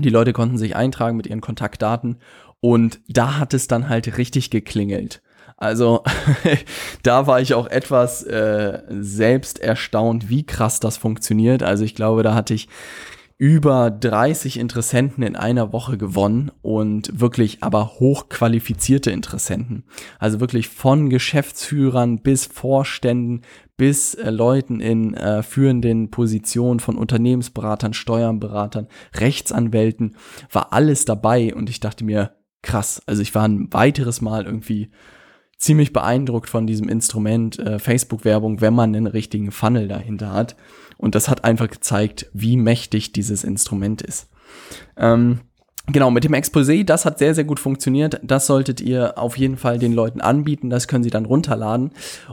die 0.01 0.11
Leute 0.11 0.33
konnten 0.33 0.59
sich 0.59 0.77
eintragen 0.77 1.17
mit 1.17 1.27
ihren 1.27 1.41
Kontaktdaten 1.41 2.19
und 2.61 3.01
da 3.09 3.39
hat 3.39 3.55
es 3.55 3.67
dann 3.67 3.89
halt 3.89 4.17
richtig 4.19 4.51
geklingelt. 4.51 5.23
Also 5.57 6.03
da 7.03 7.27
war 7.27 7.41
ich 7.41 7.55
auch 7.55 7.67
etwas 7.67 8.23
äh, 8.25 8.83
selbst 8.89 9.61
erstaunt, 9.61 10.29
wie 10.29 10.45
krass 10.45 10.81
das 10.81 10.97
funktioniert. 10.97 11.63
Also 11.63 11.85
ich 11.85 11.95
glaube, 11.95 12.23
da 12.23 12.35
hatte 12.35 12.55
ich 12.55 12.69
über 13.43 13.91
30 13.91 14.59
Interessenten 14.59 15.25
in 15.25 15.35
einer 15.35 15.73
Woche 15.73 15.99
gewonnen 15.99 16.53
und 16.63 17.21
wirklich 17.21 17.63
aber 17.63 17.99
hochqualifizierte 17.99 19.11
Interessenten. 19.11 19.83
Also 20.21 20.39
wirklich 20.39 20.69
von 20.69 21.11
Geschäftsführern 21.11 22.23
bis 22.23 22.47
Vorständen 22.47 23.43
bis 23.77 24.15
äh, 24.15 24.31
Leuten 24.31 24.81
in 24.81 25.15
äh, 25.15 25.43
führenden 25.43 26.11
Positionen 26.11 26.81
von 26.81 26.97
Unternehmensberatern, 26.97 27.95
Steuerberatern, 27.95 28.89
Rechtsanwälten, 29.15 30.17
war 30.51 30.73
alles 30.73 31.05
dabei 31.05 31.55
und 31.55 31.71
ich 31.71 31.81
dachte 31.81 32.05
mir, 32.05 32.37
krass, 32.63 33.03
also 33.07 33.23
ich 33.23 33.35
war 33.35 33.47
ein 33.47 33.73
weiteres 33.73 34.21
Mal 34.21 34.45
irgendwie 34.45 34.91
ziemlich 35.63 35.93
beeindruckt 35.93 36.49
von 36.49 36.67
diesem 36.67 36.89
Instrument 36.89 37.59
äh, 37.59 37.79
Facebook-Werbung, 37.79 38.61
wenn 38.61 38.75
man 38.75 38.95
einen 38.95 39.07
richtigen 39.07 39.53
Funnel 39.53 39.89
dahinter 39.89 40.33
hat. 40.33 40.57
Und 40.99 41.15
das 41.15 41.29
hat 41.29 41.45
einfach 41.45 41.69
gezeigt, 41.69 42.29
wie 42.33 42.57
mächtig 42.57 43.13
dieses 43.13 43.45
Instrument 43.45 44.03
ist. 44.03 44.29
Ähm, 44.97 45.41
Genau, 45.89 46.13
mit 46.13 46.23
dem 46.23 46.33
Exposé, 46.33 46.85
das 46.85 47.05
hat 47.05 47.19
sehr, 47.19 47.35
sehr 47.35 47.43
gut 47.43 47.59
funktioniert. 47.59 48.21
Das 48.23 48.47
solltet 48.47 48.81
ihr 48.81 49.19
auf 49.19 49.37
jeden 49.37 49.57
Fall 49.57 49.81
den 49.81 49.93
Leuten 49.93 50.21
anbieten. 50.21 50.71
Das 50.71 50.87
können 50.87 51.03
sie 51.03 51.11
dann 51.11 51.25
runterladen. 51.25 51.91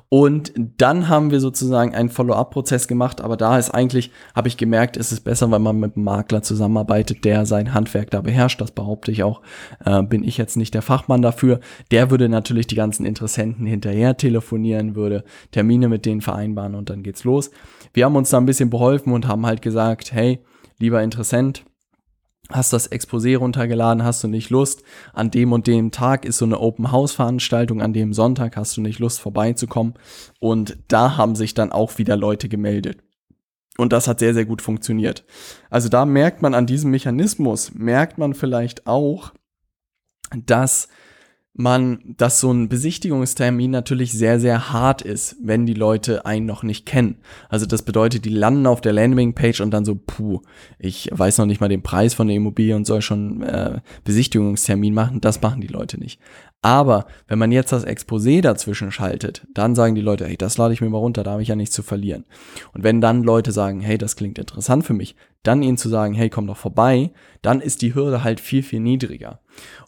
Und 0.07 0.53
dann 0.55 1.09
haben 1.09 1.31
wir 1.31 1.39
sozusagen 1.39 1.95
einen 1.95 2.09
Follow-up-Prozess 2.09 2.87
gemacht. 2.87 3.21
Aber 3.21 3.37
da 3.37 3.57
ist 3.57 3.71
eigentlich, 3.71 4.11
habe 4.35 4.49
ich 4.49 4.57
gemerkt, 4.57 4.97
ist 4.97 5.11
es 5.11 5.19
besser, 5.19 5.49
wenn 5.49 5.63
man 5.63 5.79
mit 5.79 5.95
einem 5.95 6.05
Makler 6.05 6.43
zusammenarbeitet, 6.43 7.25
der 7.25 7.47
sein 7.47 7.73
Handwerk 7.73 8.11
da 8.11 8.21
beherrscht. 8.21 8.61
Das 8.61 8.69
behaupte 8.69 9.11
ich 9.11 9.23
auch. 9.23 9.41
Äh, 9.83 10.03
bin 10.03 10.23
ich 10.23 10.37
jetzt 10.37 10.55
nicht 10.55 10.75
der 10.75 10.83
Fachmann 10.83 11.23
dafür. 11.23 11.59
Der 11.89 12.11
würde 12.11 12.29
natürlich 12.29 12.67
die 12.67 12.75
ganzen 12.75 13.03
Interessenten 13.03 13.65
hinterher 13.65 14.15
telefonieren, 14.15 14.95
würde 14.95 15.23
Termine 15.51 15.89
mit 15.89 16.05
denen 16.05 16.21
vereinbaren 16.21 16.75
und 16.75 16.91
dann 16.91 17.01
geht's 17.01 17.23
los. 17.23 17.49
Wir 17.93 18.05
haben 18.05 18.15
uns 18.15 18.29
da 18.29 18.37
ein 18.37 18.45
bisschen 18.45 18.69
beholfen 18.69 19.11
und 19.11 19.27
haben 19.27 19.47
halt 19.47 19.63
gesagt, 19.63 20.13
hey, 20.13 20.39
lieber 20.77 21.01
Interessent, 21.01 21.63
hast 22.51 22.73
das 22.73 22.91
Exposé 22.91 23.37
runtergeladen, 23.37 24.03
hast 24.03 24.23
du 24.23 24.27
nicht 24.27 24.49
Lust, 24.49 24.83
an 25.13 25.31
dem 25.31 25.53
und 25.53 25.68
dem 25.68 25.91
Tag 25.91 26.25
ist 26.25 26.37
so 26.37 26.45
eine 26.45 26.59
Open 26.59 26.91
House 26.91 27.11
Veranstaltung, 27.11 27.81
an 27.81 27.94
dem 27.94 28.13
Sonntag 28.13 28.57
hast 28.57 28.75
du 28.75 28.81
nicht 28.81 28.99
Lust 28.99 29.19
vorbeizukommen 29.19 29.94
und 30.39 30.77
da 30.87 31.18
haben 31.18 31.35
sich 31.35 31.53
dann 31.53 31.71
auch 31.71 31.97
wieder 31.97 32.15
Leute 32.15 32.49
gemeldet. 32.49 33.03
Und 33.77 33.94
das 33.94 34.07
hat 34.09 34.19
sehr, 34.19 34.33
sehr 34.33 34.45
gut 34.45 34.61
funktioniert. 34.61 35.23
Also 35.69 35.87
da 35.87 36.06
merkt 36.06 36.41
man 36.41 36.53
an 36.53 36.65
diesem 36.65 36.91
Mechanismus, 36.91 37.73
merkt 37.73 38.18
man 38.18 38.33
vielleicht 38.33 38.87
auch, 38.87 39.31
dass 40.35 40.89
man, 41.59 41.99
dass 42.18 42.39
so 42.39 42.51
ein 42.51 42.69
Besichtigungstermin 42.69 43.69
natürlich 43.69 44.13
sehr, 44.13 44.39
sehr 44.39 44.71
hart 44.71 45.01
ist, 45.01 45.35
wenn 45.44 45.66
die 45.66 45.73
Leute 45.73 46.25
einen 46.25 46.45
noch 46.45 46.63
nicht 46.63 46.85
kennen. 46.85 47.18
Also 47.49 47.66
das 47.66 47.83
bedeutet, 47.83 48.23
die 48.23 48.30
landen 48.30 48.66
auf 48.66 48.80
der 48.80 48.94
Landingpage 48.94 49.59
und 49.59 49.71
dann 49.71 49.83
so, 49.83 49.95
puh, 49.95 50.42
ich 50.80 51.09
weiß 51.11 51.37
noch 51.37 51.45
nicht 51.45 51.59
mal 51.59 51.68
den 51.68 51.83
Preis 51.83 52.13
von 52.13 52.28
der 52.28 52.37
Immobilie 52.37 52.78
und 52.78 52.85
soll 52.85 53.01
schon 53.01 53.44
äh, 53.44 53.81
Besichtigungstermin 54.06 54.94
machen. 54.94 55.19
Das 55.19 55.42
machen 55.42 55.59
die 55.59 55.68
Leute 55.68 55.99
nicht. 55.99 56.21
Aber 56.61 57.06
wenn 57.28 57.39
man 57.39 57.54
jetzt 57.54 57.71
das 57.71 57.87
Exposé 57.87 58.42
dazwischen 58.42 58.92
schaltet, 58.92 59.47
dann 59.54 59.75
sagen 59.75 59.95
die 59.95 60.01
Leute, 60.01 60.25
hey, 60.25 60.35
das 60.35 60.57
lade 60.57 60.73
ich 60.73 60.81
mir 60.81 60.89
mal 60.89 60.97
runter, 60.97 61.23
da 61.23 61.31
habe 61.31 61.42
ich 61.42 61.47
ja 61.47 61.56
nichts 61.56 61.73
zu 61.73 61.83
verlieren. 61.83 62.25
Und 62.73 62.83
wenn 62.83 62.99
dann 62.99 63.23
Leute 63.23 63.54
sagen, 63.54 63.80
hey, 63.80 63.97
das 63.97 64.18
klingt 64.18 64.37
interessant 64.37 64.85
für 64.85 64.94
mich, 64.94 65.16
dann 65.44 65.63
ihnen 65.63 65.78
zu 65.78 65.87
sagen, 65.87 66.13
hey, 66.13 66.30
komm 66.30 66.47
doch 66.47 66.57
vorbei, 66.57 67.11
dann 67.42 67.61
ist 67.61 67.81
die 67.81 67.95
Hürde 67.95 68.25
halt 68.25 68.42
viel, 68.42 68.61
viel 68.61 68.81
niedriger. 68.81 69.39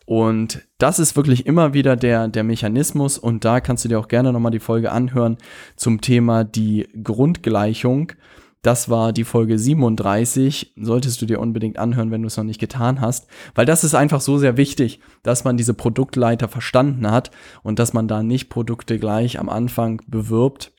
Und 0.06 0.62
das 0.78 0.98
ist 0.98 1.18
wirklich 1.18 1.46
immer 1.46 1.74
wieder 1.74 1.98
der, 1.98 2.30
der 2.30 2.44
Mechanismus 2.44 3.18
und 3.18 3.44
da 3.44 3.60
kannst 3.60 3.84
du 3.84 3.90
dir 3.90 4.00
auch 4.00 4.08
gerne 4.08 4.32
nochmal 4.32 4.52
die 4.52 4.60
Folge 4.60 4.92
anhören 4.92 5.38
zum 5.76 6.00
Thema 6.00 6.46
die 6.46 6.88
Grundgleichung 7.04 8.14
das 8.62 8.90
war 8.90 9.12
die 9.12 9.24
Folge 9.24 9.58
37. 9.58 10.74
Solltest 10.76 11.22
du 11.22 11.26
dir 11.26 11.40
unbedingt 11.40 11.80
anhören, 11.80 12.12
wenn 12.12 12.22
du 12.22 12.28
es 12.28 12.38
noch 12.38 12.44
nicht 12.44 12.60
getan 12.60 13.02
hast. 13.02 13.28
Weil 13.56 13.66
das 13.66 13.84
ist 13.84 13.96
einfach 13.96 14.22
so 14.22 14.38
sehr 14.38 14.56
wichtig, 14.56 15.00
dass 15.24 15.44
man 15.44 15.58
diese 15.58 15.74
Produktleiter 15.74 16.48
verstanden 16.48 17.10
hat 17.10 17.32
und 17.64 17.80
dass 17.80 17.94
man 17.94 18.08
da 18.08 18.22
nicht 18.22 18.50
Produkte 18.50 19.00
gleich 19.00 19.40
am 19.40 19.50
Anfang 19.50 20.02
bewirbt. 20.08 20.74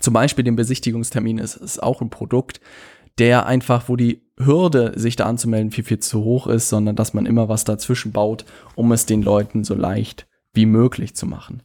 Zum 0.00 0.14
Beispiel 0.14 0.44
den 0.44 0.56
Besichtigungstermin 0.56 1.36
ist, 1.36 1.56
ist 1.56 1.82
auch 1.82 2.00
ein 2.00 2.08
Produkt, 2.08 2.60
der 3.18 3.44
einfach, 3.44 3.90
wo 3.90 3.96
die 3.96 4.22
Hürde, 4.38 4.94
sich 4.96 5.16
da 5.16 5.26
anzumelden, 5.26 5.70
viel, 5.70 5.84
viel 5.84 5.98
zu 5.98 6.24
hoch 6.24 6.46
ist, 6.46 6.70
sondern 6.70 6.96
dass 6.96 7.12
man 7.12 7.26
immer 7.26 7.50
was 7.50 7.64
dazwischen 7.64 8.12
baut, 8.12 8.46
um 8.74 8.90
es 8.90 9.04
den 9.04 9.22
Leuten 9.22 9.64
so 9.64 9.74
leicht 9.74 10.26
wie 10.54 10.64
möglich 10.64 11.14
zu 11.14 11.26
machen. 11.26 11.62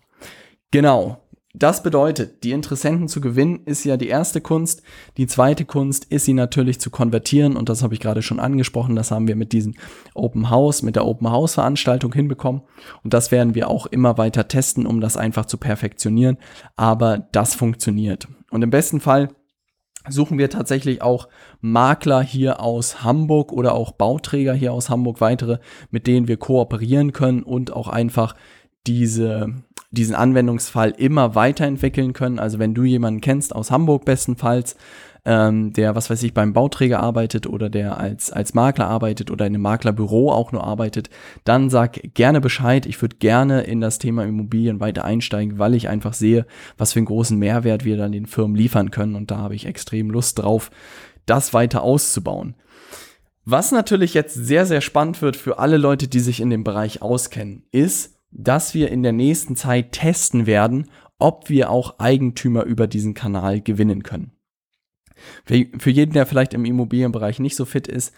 Genau 0.72 1.22
Das 1.60 1.82
bedeutet, 1.82 2.44
die 2.44 2.52
Interessenten 2.52 3.08
zu 3.08 3.20
gewinnen 3.20 3.62
ist 3.66 3.84
ja 3.84 3.98
die 3.98 4.10
erste 4.10 4.42
Kunst. 4.42 4.84
Die 5.18 5.26
zweite 5.26 5.66
Kunst 5.66 6.06
ist 6.06 6.26
sie 6.26 6.34
natürlich 6.34 6.80
zu 6.80 6.92
konvertieren 6.92 7.58
und 7.58 7.68
das 7.68 7.82
habe 7.82 7.96
ich 7.96 8.00
gerade 8.00 8.22
schon 8.22 8.40
angesprochen. 8.40 8.96
Das 8.96 9.10
haben 9.10 9.28
wir 9.28 9.36
mit 9.36 9.54
diesem 9.54 9.74
Open 10.14 10.52
House, 10.52 10.84
mit 10.84 10.96
der 10.96 11.08
Open 11.08 11.32
House 11.32 11.56
Veranstaltung 11.56 12.14
hinbekommen 12.14 12.62
und 13.04 13.12
das 13.16 13.32
werden 13.32 13.56
wir 13.56 13.70
auch 13.70 13.88
immer 13.88 14.20
weiter 14.20 14.48
testen, 14.48 14.86
um 14.86 15.02
das 15.02 15.18
einfach 15.18 15.48
zu 15.48 15.58
perfektionieren. 15.58 16.38
Aber 16.76 17.28
das 17.32 17.56
funktioniert 17.56 18.28
und 18.52 18.62
im 18.62 18.70
besten 18.70 19.00
Fall 19.00 19.30
suchen 20.10 20.38
wir 20.38 20.50
tatsächlich 20.50 21.02
auch 21.02 21.28
Makler 21.60 22.22
hier 22.22 22.62
aus 22.62 23.04
Hamburg 23.04 23.52
oder 23.52 23.74
auch 23.74 23.92
Bauträger 23.92 24.54
hier 24.54 24.74
aus 24.74 24.90
Hamburg 24.90 25.22
weitere, 25.22 25.58
mit 25.90 26.08
denen 26.08 26.28
wir 26.28 26.38
kooperieren 26.38 27.14
können 27.14 27.44
und 27.44 27.74
auch 27.74 27.88
einfach 27.88 28.36
diese 28.88 29.54
diesen 29.92 30.16
Anwendungsfall 30.16 30.92
immer 30.98 31.36
weiterentwickeln 31.36 32.14
können. 32.14 32.40
Also 32.40 32.60
wenn 32.60 32.74
du 32.74 32.84
jemanden 32.84 33.22
kennst 33.22 33.56
aus 33.56 33.72
Hamburg 33.72 34.04
bestenfalls, 34.04 34.76
ähm, 35.26 35.74
der, 35.74 35.96
was 35.96 36.10
weiß 36.10 36.24
ich, 36.24 36.34
beim 36.34 36.54
Bauträger 36.54 37.00
arbeitet 37.00 37.48
oder 37.48 37.70
der 37.70 37.98
als, 37.98 38.32
als 38.32 38.54
Makler 38.54 38.88
arbeitet 38.88 39.32
oder 39.32 39.46
in 39.46 39.54
einem 39.54 39.62
Maklerbüro 39.62 40.32
auch 40.32 40.52
nur 40.52 40.64
arbeitet, 40.64 41.10
dann 41.44 41.70
sag 41.70 42.00
gerne 42.14 42.42
Bescheid. 42.42 42.86
Ich 42.86 43.02
würde 43.02 43.18
gerne 43.18 43.62
in 43.62 43.82
das 43.82 43.98
Thema 43.98 44.24
Immobilien 44.24 44.80
weiter 44.80 45.04
einsteigen, 45.06 45.58
weil 45.60 45.74
ich 45.74 45.90
einfach 45.90 46.14
sehe, 46.14 46.46
was 46.78 46.94
für 46.94 47.00
einen 47.00 47.08
großen 47.08 47.38
Mehrwert 47.38 47.84
wir 47.84 47.98
dann 47.98 48.12
den 48.12 48.26
Firmen 48.26 48.56
liefern 48.56 48.92
können. 48.92 49.16
Und 49.16 49.32
da 49.32 49.38
habe 49.38 49.56
ich 49.56 49.66
extrem 49.66 50.10
Lust 50.10 50.40
drauf, 50.40 50.70
das 51.26 51.54
weiter 51.54 51.82
auszubauen. 51.82 52.56
Was 53.44 53.72
natürlich 53.72 54.14
jetzt 54.14 54.34
sehr, 54.34 54.66
sehr 54.66 54.82
spannend 54.82 55.22
wird 55.22 55.38
für 55.38 55.60
alle 55.60 55.78
Leute, 55.78 56.10
die 56.10 56.20
sich 56.20 56.42
in 56.42 56.50
dem 56.50 56.66
Bereich 56.66 57.02
auskennen, 57.02 57.64
ist, 57.72 58.17
dass 58.32 58.74
wir 58.74 58.92
in 58.92 59.04
der 59.04 59.14
nächsten 59.14 59.56
Zeit 59.56 59.92
testen 59.92 60.46
werden, 60.46 60.90
ob 61.20 61.50
wir 61.50 61.70
auch 61.70 62.00
Eigentümer 62.00 62.64
über 62.64 62.88
diesen 62.88 63.14
Kanal 63.14 63.62
gewinnen 63.62 64.04
können. 64.04 64.32
Für, 65.46 65.90
jeden, 65.90 66.14
der 66.14 66.26
vielleicht 66.26 66.54
im 66.54 66.66
Immobilienbereich 66.66 67.40
nicht 67.40 67.56
so 67.56 67.66
fit 67.66 67.88
ist, 67.88 68.14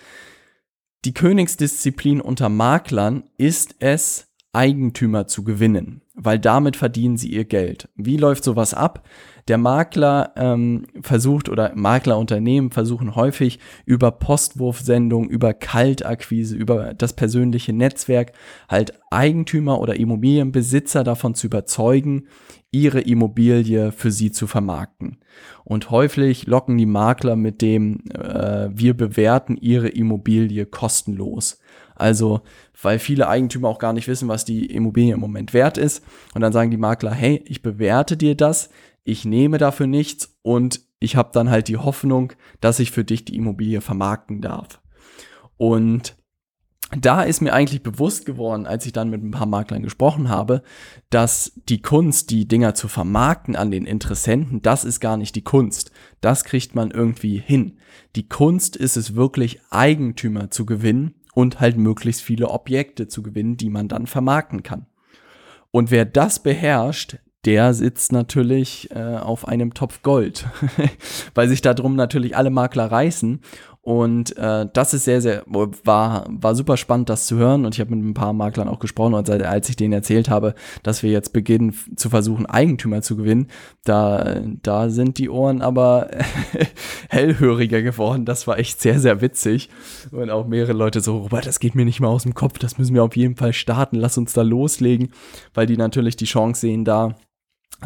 die 1.06 1.14
Königsdisziplin 1.14 2.20
unter 2.20 2.50
Maklern 2.50 3.30
ist 3.38 3.76
es, 3.80 4.28
Eigentümer 4.52 5.28
zu 5.28 5.44
gewinnen, 5.44 6.02
weil 6.22 6.38
damit 6.38 6.76
verdienen 6.76 7.18
sie 7.18 7.30
ihr 7.30 7.46
Geld. 7.46 7.88
Wie 7.96 8.18
läuft 8.18 8.44
sowas 8.44 8.74
ab? 8.74 9.08
Der 9.48 9.58
Makler 9.58 10.34
ähm, 10.36 10.86
versucht 11.02 11.50
oder 11.50 11.72
Maklerunternehmen 11.74 12.72
versuchen 12.72 13.16
häufig 13.16 13.60
über 13.86 14.12
Postwurfsendung, 14.12 15.30
über 15.30 15.54
Kaltakquise, 15.54 16.56
über 16.56 16.94
das 16.94 17.14
persönliche 17.14 17.74
Netzwerk 17.74 18.34
halt 18.68 18.94
Eigentümer 19.10 19.80
oder 19.80 19.96
Immobilienbesitzer 19.96 21.04
davon 21.04 21.34
zu 21.34 21.48
überzeugen, 21.48 22.28
ihre 22.70 23.00
Immobilie 23.00 23.92
für 23.92 24.12
sie 24.12 24.32
zu 24.32 24.46
vermarkten. 24.46 25.18
Und 25.64 25.90
häufig 25.90 26.46
locken 26.46 26.78
die 26.78 26.86
Makler 26.86 27.36
mit 27.36 27.62
dem, 27.62 28.04
äh, 28.14 28.70
wir 28.72 28.96
bewerten 28.96 29.58
ihre 29.58 29.88
Immobilie 29.88 30.66
kostenlos. 30.66 31.60
Also, 32.00 32.42
weil 32.82 32.98
viele 32.98 33.28
Eigentümer 33.28 33.68
auch 33.68 33.80
gar 33.80 33.94
nicht 33.94 34.08
wissen, 34.08 34.30
was 34.30 34.46
die 34.46 34.66
Immobilie 34.68 35.14
im 35.14 35.20
Moment 35.20 35.54
wert 35.54 35.78
ist. 35.78 36.04
Und 36.34 36.42
dann 36.42 36.54
sagen 36.54 36.72
die 36.72 36.78
Makler, 36.78 37.12
hey, 37.12 37.44
ich 37.46 37.62
bewerte 37.62 38.18
dir 38.18 38.36
das, 38.36 38.70
ich 39.04 39.26
nehme 39.26 39.58
dafür 39.58 39.88
nichts 39.88 40.38
und 40.42 40.82
ich 41.00 41.16
habe 41.16 41.30
dann 41.34 41.50
halt 41.50 41.68
die 41.68 41.78
Hoffnung, 41.78 42.34
dass 42.62 42.80
ich 42.80 42.92
für 42.92 43.04
dich 43.04 43.26
die 43.26 43.36
Immobilie 43.36 43.82
vermarkten 43.82 44.42
darf. 44.42 44.82
Und 45.58 46.16
da 46.98 47.22
ist 47.22 47.42
mir 47.42 47.54
eigentlich 47.54 47.84
bewusst 47.84 48.26
geworden, 48.26 48.66
als 48.66 48.86
ich 48.86 48.94
dann 48.94 49.10
mit 49.10 49.24
ein 49.24 49.32
paar 49.32 49.46
Maklern 49.46 49.84
gesprochen 49.84 50.30
habe, 50.30 50.64
dass 51.10 51.54
die 51.70 51.82
Kunst, 51.82 52.32
die 52.32 52.48
Dinger 52.48 52.74
zu 52.74 52.88
vermarkten 52.88 53.56
an 53.56 53.70
den 53.70 53.86
Interessenten, 53.86 54.62
das 54.62 54.86
ist 54.86 55.00
gar 55.00 55.16
nicht 55.16 55.36
die 55.36 55.44
Kunst. 55.44 55.92
Das 56.20 56.44
kriegt 56.44 56.74
man 56.74 56.90
irgendwie 56.90 57.38
hin. 57.38 57.78
Die 58.16 58.28
Kunst 58.28 58.76
ist 58.76 58.98
es 58.98 59.16
wirklich, 59.16 59.60
Eigentümer 59.70 60.50
zu 60.50 60.66
gewinnen 60.66 61.14
und 61.40 61.62
halt 61.62 61.78
möglichst 61.78 62.22
viele 62.22 62.50
Objekte 62.50 63.08
zu 63.08 63.24
gewinnen, 63.24 63.56
die 63.56 63.70
man 63.70 63.88
dann 63.88 64.08
vermarkten 64.08 64.62
kann. 64.62 64.88
Und 65.72 65.90
wer 65.90 66.04
das 66.04 66.44
beherrscht, 66.44 67.16
der 67.46 67.74
sitzt 67.74 68.12
natürlich 68.12 68.92
äh, 68.92 69.16
auf 69.16 69.48
einem 69.48 69.74
Topf 69.74 70.02
Gold, 70.02 70.46
weil 71.36 71.48
sich 71.48 71.62
darum 71.62 71.96
natürlich 71.96 72.36
alle 72.36 72.50
Makler 72.50 72.92
reißen. 72.92 73.40
Und 73.82 74.36
äh, 74.38 74.68
das 74.74 74.94
ist 74.94 75.06
sehr, 75.06 75.22
sehr, 75.22 75.44
war, 75.48 76.26
war 76.30 76.54
super 76.54 76.76
spannend, 76.76 77.10
das 77.10 77.28
zu 77.28 77.38
hören. 77.38 77.66
Und 77.66 77.76
ich 77.76 77.80
habe 77.80 77.96
mit 77.96 78.06
ein 78.06 78.14
paar 78.14 78.34
Maklern 78.34 78.68
auch 78.68 78.80
gesprochen. 78.80 79.14
Und 79.14 79.28
seit, 79.28 79.42
als 79.42 79.70
ich 79.70 79.78
denen 79.78 79.94
erzählt 79.94 80.30
habe, 80.30 80.54
dass 80.84 81.02
wir 81.02 81.12
jetzt 81.12 81.32
beginnen 81.32 81.74
zu 81.96 82.10
versuchen, 82.10 82.46
Eigentümer 82.46 83.02
zu 83.02 83.16
gewinnen, 83.16 83.48
da, 83.86 84.42
da 84.62 84.90
sind 84.90 85.18
die 85.18 85.30
Ohren 85.30 85.62
aber 85.62 86.10
hellhöriger 87.10 87.82
geworden. 87.82 88.26
Das 88.26 88.48
war 88.48 88.60
echt 88.60 88.82
sehr, 88.82 89.00
sehr 89.00 89.22
witzig. 89.22 89.70
Und 90.12 90.30
auch 90.30 90.46
mehrere 90.46 90.74
Leute 90.74 91.00
so, 91.00 91.20
Robert, 91.20 91.48
das 91.48 91.60
geht 91.60 91.76
mir 91.76 91.86
nicht 91.86 92.02
mehr 92.02 92.10
aus 92.10 92.24
dem 92.24 92.36
Kopf. 92.36 92.60
Das 92.60 92.78
müssen 92.78 92.94
wir 92.94 93.04
auf 93.04 93.16
jeden 93.16 93.38
Fall 93.38 93.54
starten. 93.54 93.96
Lass 93.96 94.18
uns 94.18 94.34
da 94.34 94.42
loslegen, 94.42 95.14
weil 95.54 95.68
die 95.68 95.78
natürlich 95.78 96.18
die 96.18 96.26
Chance 96.26 96.62
sehen, 96.62 96.84
da 96.84 97.16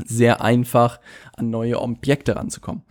sehr 0.06 0.42
einfach 0.42 1.00
an 1.38 1.50
neue 1.50 1.80
Objekte 1.80 2.36
ranzukommen. 2.36 2.84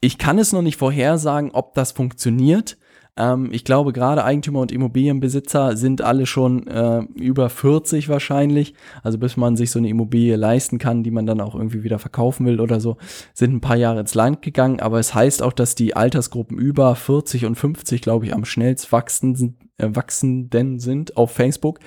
Ich 0.00 0.16
kann 0.16 0.38
es 0.38 0.52
noch 0.52 0.62
nicht 0.62 0.78
vorhersagen, 0.78 1.50
ob 1.50 1.74
das 1.74 1.92
funktioniert. 1.92 2.78
Ähm, 3.16 3.50
ich 3.52 3.64
glaube, 3.64 3.92
gerade 3.92 4.24
Eigentümer 4.24 4.60
und 4.60 4.72
Immobilienbesitzer 4.72 5.76
sind 5.76 6.00
alle 6.00 6.24
schon 6.24 6.66
äh, 6.68 7.00
über 7.16 7.50
40 7.50 8.08
wahrscheinlich. 8.08 8.74
Also 9.02 9.18
bis 9.18 9.36
man 9.36 9.56
sich 9.56 9.70
so 9.70 9.78
eine 9.78 9.90
Immobilie 9.90 10.36
leisten 10.36 10.78
kann, 10.78 11.02
die 11.02 11.10
man 11.10 11.26
dann 11.26 11.40
auch 11.42 11.54
irgendwie 11.54 11.82
wieder 11.82 11.98
verkaufen 11.98 12.46
will 12.46 12.60
oder 12.60 12.80
so, 12.80 12.96
sind 13.34 13.52
ein 13.52 13.60
paar 13.60 13.76
Jahre 13.76 14.00
ins 14.00 14.14
Land 14.14 14.40
gegangen. 14.40 14.80
Aber 14.80 14.98
es 14.98 15.14
heißt 15.14 15.42
auch, 15.42 15.52
dass 15.52 15.74
die 15.74 15.94
Altersgruppen 15.94 16.58
über 16.58 16.94
40 16.94 17.44
und 17.44 17.56
50, 17.56 18.00
glaube 18.00 18.24
ich, 18.24 18.34
am 18.34 18.46
schnellst 18.46 18.90
wachsenden, 18.92 19.58
äh, 19.76 19.88
wachsenden 19.90 20.78
sind 20.78 21.18
auf 21.18 21.32
Facebook. 21.32 21.80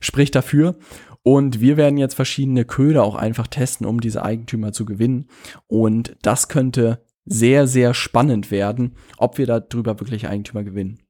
Spricht 0.00 0.34
dafür. 0.34 0.76
Und 1.22 1.60
wir 1.60 1.76
werden 1.76 1.98
jetzt 1.98 2.14
verschiedene 2.14 2.64
Köder 2.64 3.04
auch 3.04 3.14
einfach 3.14 3.46
testen, 3.46 3.86
um 3.86 4.00
diese 4.00 4.24
Eigentümer 4.24 4.72
zu 4.72 4.86
gewinnen. 4.86 5.28
Und 5.68 6.16
das 6.22 6.48
könnte 6.48 7.04
sehr, 7.24 7.66
sehr 7.66 7.94
spannend 7.94 8.50
werden, 8.50 8.96
ob 9.18 9.38
wir 9.38 9.46
darüber 9.46 10.00
wirklich 10.00 10.26
Eigentümer 10.28 10.64
gewinnen. 10.64 11.00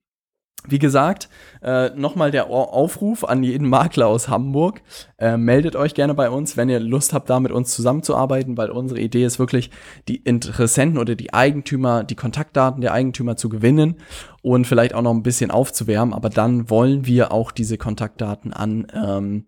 Wie 0.68 0.78
gesagt, 0.78 1.30
äh, 1.62 1.88
nochmal 1.96 2.30
der 2.30 2.50
Aufruf 2.50 3.24
an 3.24 3.42
jeden 3.42 3.66
Makler 3.66 4.08
aus 4.08 4.28
Hamburg. 4.28 4.82
Äh, 5.16 5.38
meldet 5.38 5.74
euch 5.74 5.94
gerne 5.94 6.12
bei 6.12 6.28
uns, 6.28 6.58
wenn 6.58 6.68
ihr 6.68 6.80
Lust 6.80 7.14
habt, 7.14 7.30
da 7.30 7.40
mit 7.40 7.50
uns 7.50 7.74
zusammenzuarbeiten, 7.74 8.58
weil 8.58 8.68
unsere 8.68 9.00
Idee 9.00 9.24
ist 9.24 9.38
wirklich, 9.38 9.70
die 10.06 10.16
Interessenten 10.16 10.98
oder 10.98 11.14
die 11.14 11.32
Eigentümer, 11.32 12.04
die 12.04 12.14
Kontaktdaten 12.14 12.82
der 12.82 12.92
Eigentümer 12.92 13.36
zu 13.36 13.48
gewinnen 13.48 13.96
und 14.42 14.66
vielleicht 14.66 14.94
auch 14.94 15.00
noch 15.00 15.14
ein 15.14 15.22
bisschen 15.22 15.50
aufzuwärmen. 15.50 16.12
Aber 16.12 16.28
dann 16.28 16.68
wollen 16.68 17.06
wir 17.06 17.32
auch 17.32 17.52
diese 17.52 17.78
Kontaktdaten 17.78 18.52
an 18.52 18.86
ähm, 18.94 19.46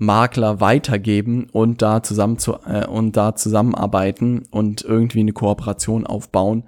Makler 0.00 0.60
weitergeben 0.60 1.48
und 1.50 1.82
da 1.82 2.02
zusammen 2.02 2.38
zu, 2.38 2.54
äh, 2.64 2.86
und 2.86 3.16
da 3.16 3.34
zusammenarbeiten 3.34 4.44
und 4.50 4.82
irgendwie 4.82 5.20
eine 5.20 5.32
Kooperation 5.32 6.06
aufbauen, 6.06 6.64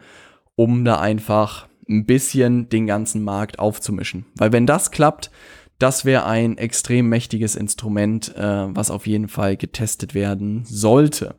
um 0.57 0.85
da 0.85 0.99
einfach 0.99 1.69
ein 1.89 2.07
bisschen 2.07 2.69
den 2.69 2.87
ganzen 2.87 3.23
Markt 3.23 3.61
aufzumischen. 3.61 4.27
Weil 4.37 4.53
wenn 4.53 4.67
das 4.67 4.91
klappt, 4.91 5.31
das 5.79 6.05
wäre 6.05 6.27
ein 6.27 6.59
extrem 6.59 7.09
mächtiges 7.09 7.55
Instrument, 7.55 8.35
äh, 8.37 8.67
was 8.75 8.91
auf 8.91 9.07
jeden 9.07 9.29
Fall 9.29 9.57
getestet 9.57 10.13
werden 10.15 10.65
sollte. 10.65 11.37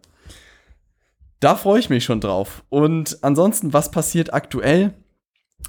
Da 1.41 1.55
freue 1.55 1.79
ich 1.79 1.89
mich 1.89 2.05
schon 2.05 2.21
drauf. 2.21 2.63
Und 2.69 3.17
ansonsten, 3.21 3.73
was 3.73 3.91
passiert 3.91 4.33
aktuell? 4.33 4.93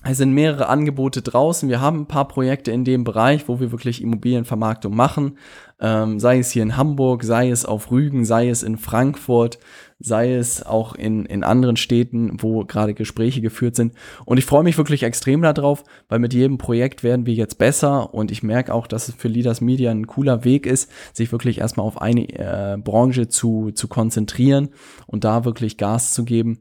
Es 0.05 0.19
sind 0.19 0.33
mehrere 0.33 0.69
Angebote 0.69 1.23
draußen. 1.23 1.69
Wir 1.69 1.81
haben 1.81 2.01
ein 2.01 2.07
paar 2.07 2.27
Projekte 2.27 2.73
in 2.73 2.85
dem 2.85 3.05
Bereich, 3.05 3.49
wo 3.49 3.61
wir 3.61 3.71
wirklich 3.71 4.03
Immobilienvermarktung 4.03 4.97
machen. 4.97 5.39
Ähm, 5.81 6.19
sei 6.19 6.39
es 6.39 6.51
hier 6.51 6.63
in 6.63 6.77
Hamburg, 6.77 7.23
sei 7.23 7.51
es 7.51 7.65
auf 7.65 7.91
Rügen, 7.91 8.25
sei 8.25 8.49
es 8.49 8.65
in 8.65 8.79
Frankfurt, 8.79 9.59
sei 10.01 10.35
es 10.35 10.65
auch 10.65 10.95
in, 10.95 11.25
in 11.27 11.45
anderen 11.45 11.77
Städten, 11.77 12.37
wo 12.41 12.65
gerade 12.65 12.95
Gespräche 12.95 13.41
geführt 13.41 13.77
sind. 13.77 13.95
Und 14.25 14.39
ich 14.39 14.45
freue 14.45 14.65
mich 14.65 14.77
wirklich 14.77 15.05
extrem 15.05 15.43
darauf, 15.43 15.85
weil 16.09 16.19
mit 16.19 16.35
jedem 16.35 16.59
Projekt 16.59 17.03
werden 17.03 17.27
wir 17.27 17.35
jetzt 17.35 17.59
besser 17.59 18.13
und 18.13 18.31
ich 18.31 18.43
merke 18.43 18.75
auch, 18.75 18.87
dass 18.87 19.09
es 19.09 19.15
für 19.15 19.29
Leaders 19.29 19.61
Media 19.61 19.91
ein 19.91 20.07
cooler 20.09 20.45
Weg 20.45 20.67
ist, 20.67 20.91
sich 21.13 21.31
wirklich 21.31 21.59
erstmal 21.59 21.87
auf 21.87 22.01
eine 22.01 22.29
äh, 22.29 22.77
Branche 22.77 23.29
zu, 23.29 23.71
zu 23.73 23.87
konzentrieren 23.87 24.71
und 25.07 25.25
da 25.25 25.45
wirklich 25.45 25.79
Gas 25.79 26.13
zu 26.13 26.25
geben 26.25 26.59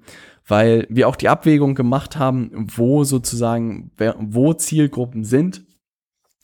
weil 0.52 0.86
wir 0.90 1.08
auch 1.08 1.16
die 1.16 1.30
Abwägung 1.30 1.76
gemacht 1.76 2.20
haben, 2.20 2.68
wo 2.76 3.06
sozusagen, 3.06 3.90
wo 4.20 4.54
Zielgruppen 4.54 5.24
sind. 5.24 5.64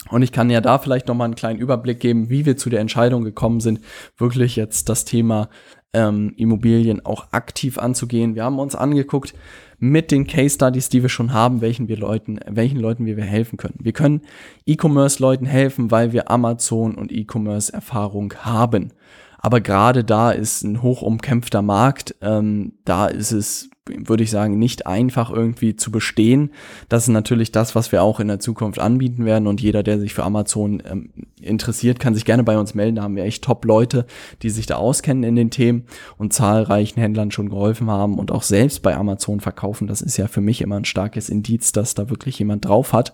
Und 0.10 0.22
ich 0.22 0.32
kann 0.32 0.50
ja 0.50 0.62
da 0.62 0.78
vielleicht 0.78 1.10
nochmal 1.10 1.26
einen 1.26 1.36
kleinen 1.36 1.60
Überblick 1.60 2.00
geben, 2.00 2.30
wie 2.30 2.46
wir 2.46 2.56
zu 2.56 2.70
der 2.70 2.80
Entscheidung 2.80 3.26
gekommen 3.26 3.60
sind, 3.60 3.82
wirklich 4.18 4.56
jetzt 4.56 4.88
das 4.88 5.04
Thema 5.04 5.50
ähm, 5.92 6.34
Immobilien 6.38 7.06
auch 7.06 7.34
aktiv 7.34 7.78
anzugehen. 7.78 8.36
Wir 8.36 8.46
haben 8.46 8.60
uns 8.60 8.76
angeguckt 8.76 9.34
mit 9.78 10.12
den 10.12 10.26
Case 10.26 10.56
Studies, 10.56 10.88
die 10.88 11.02
wir 11.02 11.10
schon 11.10 11.34
haben, 11.34 11.60
welchen 11.60 11.90
wir 11.90 11.98
Leuten, 11.98 12.40
welchen 12.48 12.80
Leuten 12.80 13.06
wir 13.06 13.22
helfen 13.22 13.58
können. 13.58 13.80
Wir 13.82 13.92
können 13.92 14.22
E-Commerce 14.66 15.22
Leuten 15.22 15.46
helfen, 15.46 15.92
weil 15.92 16.14
wir 16.14 16.32
Amazon 16.32 16.96
und 16.96 17.12
E-Commerce 17.12 17.74
Erfahrung 17.74 18.34
haben. 18.36 18.94
Aber 19.40 19.62
gerade 19.62 20.04
da 20.04 20.32
ist 20.32 20.64
ein 20.64 20.82
hoch 20.82 21.02
umkämpfter 21.02 21.62
Markt. 21.62 22.16
Ähm, 22.22 22.74
da 22.86 23.08
ist 23.08 23.32
es 23.32 23.70
würde 23.90 24.24
ich 24.24 24.32
sagen, 24.32 24.58
nicht 24.60 24.88
einfach 24.88 25.32
irgendwie 25.32 25.76
zu 25.76 25.92
bestehen. 25.92 26.52
Das 26.90 27.04
ist 27.04 27.10
natürlich 27.10 27.52
das, 27.52 27.76
was 27.76 27.92
wir 27.92 28.04
auch 28.04 28.20
in 28.20 28.28
der 28.28 28.40
Zukunft 28.40 28.80
anbieten 28.80 29.26
werden. 29.26 29.48
Und 29.48 29.62
jeder, 29.62 29.84
der 29.84 30.00
sich 30.00 30.14
für 30.14 30.24
Amazon 30.24 30.82
ähm, 30.90 31.10
interessiert, 31.42 32.00
kann 32.00 32.14
sich 32.14 32.26
gerne 32.26 32.44
bei 32.44 32.58
uns 32.58 32.74
melden. 32.74 32.96
Da 32.96 33.04
haben 33.04 33.16
wir 33.16 33.24
echt 33.24 33.44
Top-Leute, 33.44 34.06
die 34.42 34.50
sich 34.50 34.66
da 34.66 34.76
auskennen 34.76 35.24
in 35.24 35.36
den 35.36 35.52
Themen 35.52 35.86
und 36.18 36.34
zahlreichen 36.34 37.00
Händlern 37.00 37.32
schon 37.32 37.50
geholfen 37.50 37.90
haben 37.90 38.18
und 38.18 38.32
auch 38.32 38.44
selbst 38.44 38.82
bei 38.82 38.96
Amazon 38.96 39.40
verkaufen. 39.40 39.88
Das 39.88 40.02
ist 40.02 40.18
ja 40.18 40.28
für 40.28 40.42
mich 40.42 40.62
immer 40.62 40.78
ein 40.78 40.86
starkes 40.86 41.30
Indiz, 41.30 41.72
dass 41.72 41.94
da 41.94 42.10
wirklich 42.10 42.40
jemand 42.40 42.66
drauf 42.66 42.94
hat. 42.94 43.14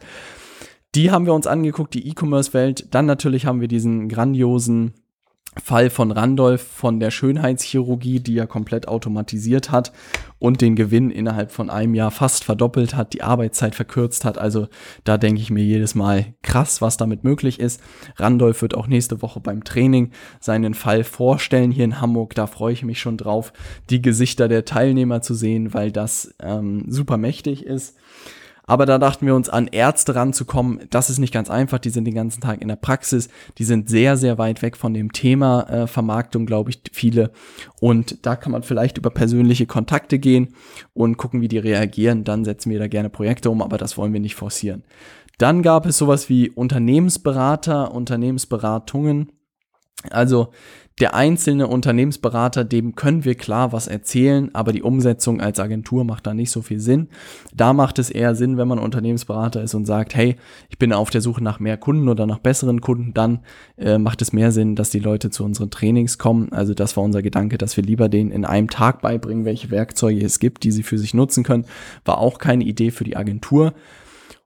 Die 0.96 1.10
haben 1.10 1.25
wir 1.25 1.34
uns 1.34 1.48
angeguckt, 1.48 1.94
die 1.96 2.08
E-Commerce-Welt. 2.08 2.88
Dann 2.92 3.08
natürlich 3.08 3.48
haben 3.48 3.62
wir 3.62 3.68
diesen 3.68 4.10
grandiosen 4.10 4.94
Fall 5.62 5.90
von 5.90 6.12
Randolph 6.12 6.62
von 6.62 7.00
der 7.00 7.12
Schönheitschirurgie, 7.12 8.20
die 8.20 8.38
er 8.38 8.48
komplett 8.48 8.88
automatisiert 8.88 9.72
hat 9.72 9.92
und 10.40 10.62
den 10.62 10.76
Gewinn 10.76 11.10
innerhalb 11.10 11.52
von 11.52 11.70
einem 11.70 11.94
Jahr 11.94 12.12
fast 12.12 12.44
verdoppelt 12.44 12.96
hat, 12.96 13.14
die 13.14 13.22
Arbeitszeit 13.22 13.76
verkürzt 13.76 14.26
hat. 14.26 14.38
Also 14.38 14.68
da 15.04 15.18
denke 15.18 15.42
ich 15.42 15.50
mir 15.50 15.64
jedes 15.64 15.96
Mal 15.96 16.34
krass, 16.42 16.82
was 16.82 16.98
damit 16.98 17.24
möglich 17.24 17.60
ist. 17.60 17.82
Randolph 18.18 18.62
wird 18.62 18.76
auch 18.76 18.88
nächste 18.88 19.22
Woche 19.22 19.40
beim 19.40 19.64
Training 19.64 20.12
seinen 20.40 20.74
Fall 20.74 21.04
vorstellen 21.04 21.72
hier 21.72 21.86
in 21.86 22.02
Hamburg. 22.02 22.36
Da 22.36 22.48
freue 22.48 22.74
ich 22.74 22.84
mich 22.84 23.00
schon 23.00 23.18
drauf, 23.18 23.54
die 23.90 24.02
Gesichter 24.02 24.48
der 24.48 24.66
Teilnehmer 24.66 25.22
zu 25.22 25.34
sehen, 25.34 25.74
weil 25.74 25.92
das 25.92 26.36
ähm, 26.42 26.86
super 26.88 27.18
mächtig 27.18 27.66
ist. 27.66 27.96
Aber 28.65 28.86
da 28.86 28.98
dachten 28.98 29.25
wir 29.25 29.36
uns, 29.36 29.50
an 29.50 29.67
Ärzte 29.67 30.15
ranzukommen, 30.15 30.79
das 30.89 31.10
ist 31.10 31.20
nicht 31.20 31.34
ganz 31.34 31.50
einfach. 31.50 31.79
Die 31.79 31.89
sind 31.89 32.05
den 32.05 32.15
ganzen 32.15 32.39
Tag 32.39 32.62
in 32.62 32.70
der 32.70 32.77
Praxis. 32.77 33.27
Die 33.58 33.65
sind 33.65 33.89
sehr, 33.89 34.15
sehr 34.15 34.38
weit 34.38 34.62
weg 34.62 34.77
von 34.77 34.93
dem 34.93 35.12
Thema 35.12 35.63
äh, 35.70 35.88
Vermarktung, 35.88 36.46
glaube 36.46 36.70
ich, 36.70 36.82
viele. 36.93 37.32
Und 37.82 38.25
da 38.25 38.36
kann 38.38 38.53
man 38.53 38.63
vielleicht 38.63 38.98
über 38.98 39.10
persönliche 39.10 39.65
Kontakte 39.65 40.17
gehen 40.17 40.55
und 40.93 41.17
gucken, 41.17 41.41
wie 41.41 41.50
die 41.50 41.58
reagieren. 41.58 42.24
Dann 42.24 42.46
setzen 42.46 42.72
wir 42.72 42.79
da 42.79 42.88
gerne 42.88 43.10
Projekte 43.10 43.50
um, 43.50 43.62
aber 43.62 43.77
das 43.77 43.98
wollen 43.98 44.13
wir 44.13 44.22
nicht 44.22 44.36
forcieren. 44.36 44.84
Dann 45.38 45.62
gab 45.62 45.86
es 45.86 45.98
sowas 45.98 46.29
wie 46.29 46.50
Unternehmensberater, 46.50 47.93
Unternehmensberatungen. 47.93 49.32
Also 50.10 50.50
der 51.00 51.16
einzelne 51.16 51.68
Unternehmensberater, 51.68 52.64
dem 52.64 52.96
können 52.96 53.26
wir 53.26 53.34
klar 53.34 53.72
was 53.74 53.88
erzählen, 53.88 54.54
aber 54.54 54.72
die 54.72 54.84
Umsetzung 54.84 55.42
als 55.42 55.60
Agentur 55.60 56.04
macht 56.04 56.28
da 56.28 56.36
nicht 56.36 56.52
so 56.52 56.62
viel 56.62 56.80
Sinn. 56.80 57.08
Da 57.52 57.74
macht 57.74 57.98
es 57.98 58.12
eher 58.12 58.36
Sinn, 58.36 58.58
wenn 58.58 58.68
man 58.68 58.78
Unternehmensberater 58.78 59.64
ist 59.64 59.74
und 59.74 59.86
sagt, 59.86 60.14
hey, 60.14 60.36
ich 60.70 60.78
bin 60.78 60.94
auf 60.94 61.10
der 61.10 61.22
Suche 61.22 61.44
nach 61.44 61.60
mehr 61.60 61.78
Kunden 61.78 62.10
oder 62.10 62.28
nach 62.28 62.38
besseren 62.38 62.80
Kunden, 62.80 63.12
dann 63.16 63.40
äh, 63.78 63.98
macht 63.98 64.22
es 64.22 64.34
mehr 64.34 64.52
Sinn, 64.52 64.76
dass 64.76 64.92
die 64.92 65.00
Leute 65.00 65.32
zu 65.32 65.44
unseren 65.44 65.72
Trainings 65.72 66.20
kommen. 66.20 66.54
Also 66.54 66.76
das 66.76 66.96
war 66.96 67.04
unser 67.04 67.24
Gedanke, 67.24 67.58
dass 67.58 67.76
wir 67.76 67.84
lieber 67.84 68.08
denen 68.08 68.30
in 68.30 68.46
einem 68.46 68.70
Tag 68.70 69.02
beibringen, 69.02 69.46
welche 69.46 69.72
Werkzeuge 69.72 70.24
es 70.24 70.38
gibt, 70.38 70.64
die 70.64 70.72
sie 70.72 70.84
für 70.84 71.00
sich 71.00 71.16
nutzen 71.16 71.44
können. 71.44 71.66
War 72.06 72.20
auch 72.20 72.38
keine 72.38 72.66
Idee 72.66 72.92
für 72.92 73.04
die 73.04 73.18
Agentur. 73.18 73.74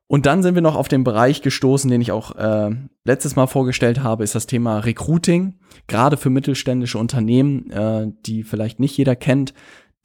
Und 0.08 0.26
dann 0.26 0.42
sind 0.42 0.56
wir 0.56 0.62
noch 0.62 0.76
auf 0.76 0.88
den 0.88 1.04
Bereich 1.04 1.42
gestoßen, 1.42 1.92
den 1.92 2.00
ich 2.02 2.14
auch 2.14 2.36
äh, 2.36 2.70
letztes 3.04 3.36
Mal 3.36 3.48
vorgestellt 3.48 4.02
habe, 4.02 4.24
ist 4.24 4.36
das 4.36 4.48
Thema 4.48 4.80
Recruiting, 4.80 5.56
gerade 5.88 6.16
für 6.16 6.30
mittelständische 6.30 6.98
Unternehmen, 6.98 7.70
äh, 7.72 8.08
die 8.26 8.44
vielleicht 8.44 8.80
nicht 8.80 8.98
jeder 8.98 9.18
kennt. 9.18 9.54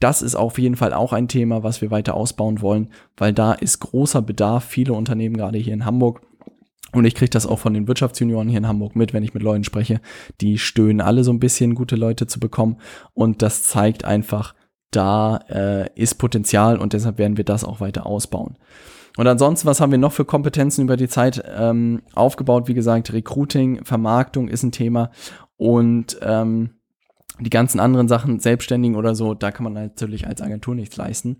Das 0.01 0.21
ist 0.21 0.35
auf 0.35 0.59
jeden 0.59 0.75
Fall 0.75 0.93
auch 0.93 1.13
ein 1.13 1.29
Thema, 1.29 1.63
was 1.63 1.81
wir 1.81 1.89
weiter 1.89 2.15
ausbauen 2.15 2.61
wollen, 2.61 2.89
weil 3.15 3.31
da 3.31 3.53
ist 3.53 3.79
großer 3.79 4.21
Bedarf, 4.21 4.65
viele 4.65 4.93
Unternehmen 4.93 5.37
gerade 5.37 5.57
hier 5.57 5.73
in 5.73 5.85
Hamburg. 5.85 6.21
Und 6.91 7.05
ich 7.05 7.15
kriege 7.15 7.29
das 7.29 7.47
auch 7.47 7.57
von 7.57 7.73
den 7.73 7.87
Wirtschaftsjunioren 7.87 8.49
hier 8.49 8.57
in 8.57 8.67
Hamburg 8.67 8.97
mit, 8.97 9.13
wenn 9.13 9.23
ich 9.23 9.33
mit 9.33 9.41
Leuten 9.41 9.63
spreche. 9.63 10.01
Die 10.41 10.59
stöhnen 10.59 10.99
alle 10.99 11.23
so 11.23 11.31
ein 11.31 11.39
bisschen, 11.39 11.75
gute 11.75 11.95
Leute 11.95 12.27
zu 12.27 12.39
bekommen. 12.39 12.77
Und 13.13 13.41
das 13.41 13.63
zeigt 13.63 14.03
einfach, 14.03 14.53
da 14.91 15.37
äh, 15.49 15.89
ist 15.95 16.15
Potenzial 16.15 16.77
und 16.77 16.93
deshalb 16.93 17.17
werden 17.17 17.37
wir 17.37 17.45
das 17.45 17.63
auch 17.63 17.79
weiter 17.79 18.05
ausbauen. 18.05 18.57
Und 19.17 19.27
ansonsten, 19.27 19.67
was 19.67 19.79
haben 19.79 19.91
wir 19.91 19.99
noch 19.99 20.11
für 20.11 20.25
Kompetenzen 20.25 20.81
über 20.81 20.97
die 20.97 21.07
Zeit 21.07 21.43
ähm, 21.55 22.01
aufgebaut? 22.13 22.67
Wie 22.67 22.73
gesagt, 22.73 23.13
Recruiting, 23.13 23.85
Vermarktung 23.85 24.47
ist 24.47 24.63
ein 24.63 24.71
Thema 24.71 25.11
und 25.57 26.17
ähm, 26.21 26.71
die 27.39 27.49
ganzen 27.49 27.79
anderen 27.79 28.07
Sachen, 28.07 28.39
Selbstständigen 28.39 28.95
oder 28.95 29.15
so, 29.15 29.33
da 29.33 29.51
kann 29.51 29.63
man 29.63 29.73
natürlich 29.73 30.27
als 30.27 30.41
Agentur 30.41 30.75
nichts 30.75 30.97
leisten. 30.97 31.39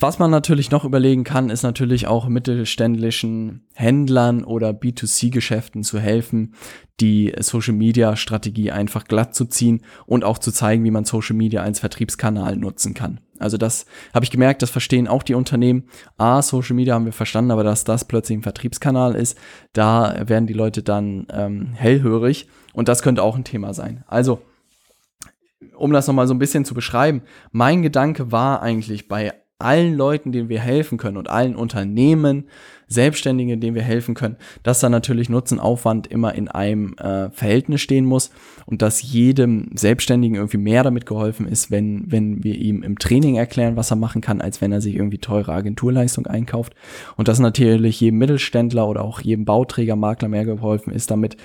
Was 0.00 0.20
man 0.20 0.30
natürlich 0.30 0.70
noch 0.70 0.84
überlegen 0.84 1.24
kann, 1.24 1.50
ist 1.50 1.64
natürlich 1.64 2.06
auch 2.06 2.28
mittelständischen 2.28 3.66
Händlern 3.74 4.44
oder 4.44 4.70
B2C-Geschäften 4.70 5.82
zu 5.82 5.98
helfen, 5.98 6.54
die 7.00 7.34
Social-Media-Strategie 7.36 8.70
einfach 8.70 9.06
glatt 9.06 9.34
zu 9.34 9.46
ziehen 9.46 9.82
und 10.06 10.22
auch 10.22 10.38
zu 10.38 10.52
zeigen, 10.52 10.84
wie 10.84 10.92
man 10.92 11.04
Social 11.04 11.34
Media 11.34 11.62
als 11.62 11.80
Vertriebskanal 11.80 12.54
nutzen 12.54 12.94
kann. 12.94 13.18
Also 13.40 13.56
das 13.56 13.86
habe 14.14 14.24
ich 14.24 14.30
gemerkt, 14.30 14.62
das 14.62 14.70
verstehen 14.70 15.08
auch 15.08 15.24
die 15.24 15.34
Unternehmen. 15.34 15.88
Ah, 16.16 16.42
Social 16.42 16.76
Media 16.76 16.94
haben 16.94 17.04
wir 17.04 17.12
verstanden, 17.12 17.50
aber 17.50 17.64
dass 17.64 17.82
das 17.82 18.04
plötzlich 18.04 18.38
ein 18.38 18.42
Vertriebskanal 18.42 19.16
ist, 19.16 19.36
da 19.72 20.28
werden 20.28 20.46
die 20.46 20.54
Leute 20.54 20.84
dann 20.84 21.26
ähm, 21.32 21.72
hellhörig 21.72 22.48
und 22.72 22.86
das 22.86 23.02
könnte 23.02 23.24
auch 23.24 23.34
ein 23.34 23.44
Thema 23.44 23.74
sein. 23.74 24.04
Also 24.06 24.42
um 25.76 25.92
das 25.92 26.06
nochmal 26.06 26.28
so 26.28 26.34
ein 26.34 26.38
bisschen 26.38 26.64
zu 26.64 26.74
beschreiben, 26.74 27.22
mein 27.50 27.82
Gedanke 27.82 28.30
war 28.30 28.62
eigentlich 28.62 29.08
bei 29.08 29.34
allen 29.58 29.94
Leuten, 29.94 30.30
denen 30.30 30.48
wir 30.48 30.60
helfen 30.60 30.98
können 30.98 31.16
und 31.16 31.28
allen 31.28 31.56
Unternehmen, 31.56 32.44
Selbstständigen, 32.86 33.60
denen 33.60 33.74
wir 33.74 33.82
helfen 33.82 34.14
können, 34.14 34.36
dass 34.62 34.80
da 34.80 34.88
natürlich 34.88 35.28
Nutzenaufwand 35.28 36.06
immer 36.06 36.34
in 36.34 36.48
einem 36.48 36.94
äh, 36.94 37.30
Verhältnis 37.30 37.80
stehen 37.80 38.04
muss 38.04 38.30
und 38.66 38.82
dass 38.82 39.02
jedem 39.02 39.70
Selbstständigen 39.74 40.36
irgendwie 40.36 40.58
mehr 40.58 40.84
damit 40.84 41.06
geholfen 41.06 41.46
ist, 41.46 41.70
wenn, 41.70 42.10
wenn 42.10 42.44
wir 42.44 42.54
ihm 42.54 42.82
im 42.82 42.98
Training 42.98 43.34
erklären, 43.34 43.76
was 43.76 43.90
er 43.90 43.96
machen 43.96 44.20
kann, 44.20 44.40
als 44.40 44.60
wenn 44.60 44.72
er 44.72 44.80
sich 44.80 44.94
irgendwie 44.94 45.18
teure 45.18 45.52
Agenturleistung 45.52 46.26
einkauft. 46.26 46.74
Und 47.16 47.28
dass 47.28 47.40
natürlich 47.40 48.00
jedem 48.00 48.18
Mittelständler 48.18 48.86
oder 48.86 49.02
auch 49.02 49.20
jedem 49.20 49.44
Bauträger, 49.44 49.96
Makler 49.96 50.28
mehr 50.28 50.44
geholfen 50.44 50.92
ist 50.92 51.10
damit, 51.10 51.36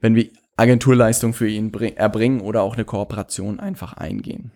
wenn 0.00 0.14
wir 0.14 0.28
Agenturleistung 0.56 1.32
für 1.32 1.48
ihn 1.48 1.72
erbringen 1.96 2.40
oder 2.40 2.62
auch 2.62 2.74
eine 2.74 2.84
Kooperation 2.84 3.58
einfach 3.58 3.94
eingehen. 3.94 4.52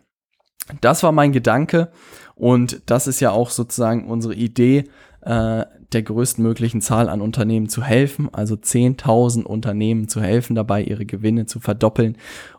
Das 0.81 1.03
war 1.03 1.13
mein 1.13 1.33
Gedanke 1.33 1.91
und 2.39 2.83
das 2.87 3.09
ist 3.09 3.21
ja 3.21 3.33
auch 3.33 3.51
sozusagen 3.51 4.09
unsere 4.09 4.35
Idee, 4.35 4.85
äh, 5.23 5.65
der 5.93 6.03
größtmöglichen 6.03 6.81
Zahl 6.83 7.09
an 7.09 7.21
Unternehmen 7.21 7.69
zu 7.69 7.83
helfen, 7.83 8.29
also 8.33 8.55
10.000 8.55 9.43
Unternehmen 9.43 10.07
zu 10.09 10.21
helfen, 10.21 10.55
dabei 10.55 10.83
ihre 10.83 11.07
Gewinne 11.07 11.47
zu 11.47 11.61
verdoppeln 11.61 12.17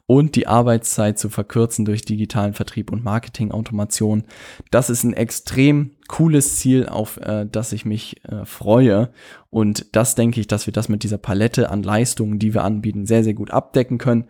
und 0.07 0.35
die 0.35 0.47
Arbeitszeit 0.47 1.19
zu 1.19 1.29
verkürzen 1.29 1.85
durch 1.85 2.01
digitalen 2.01 2.53
Vertrieb 2.53 2.91
und 2.91 3.03
Marketing-Automation. 3.03 4.23
Das 4.71 4.89
ist 4.89 5.03
ein 5.03 5.13
extrem 5.13 5.91
cooles 6.07 6.57
Ziel, 6.57 6.87
auf 6.87 7.17
äh, 7.17 7.45
das 7.49 7.71
ich 7.71 7.85
mich 7.85 8.21
äh, 8.25 8.43
freue. 8.45 9.11
Und 9.51 9.95
das 9.95 10.15
denke 10.15 10.41
ich, 10.41 10.47
dass 10.47 10.65
wir 10.65 10.73
das 10.73 10.89
mit 10.89 11.03
dieser 11.03 11.19
Palette 11.19 11.69
an 11.69 11.83
Leistungen, 11.83 12.39
die 12.39 12.53
wir 12.53 12.63
anbieten, 12.63 13.05
sehr, 13.05 13.23
sehr 13.23 13.35
gut 13.35 13.51
abdecken 13.51 13.99
können. 13.99 14.25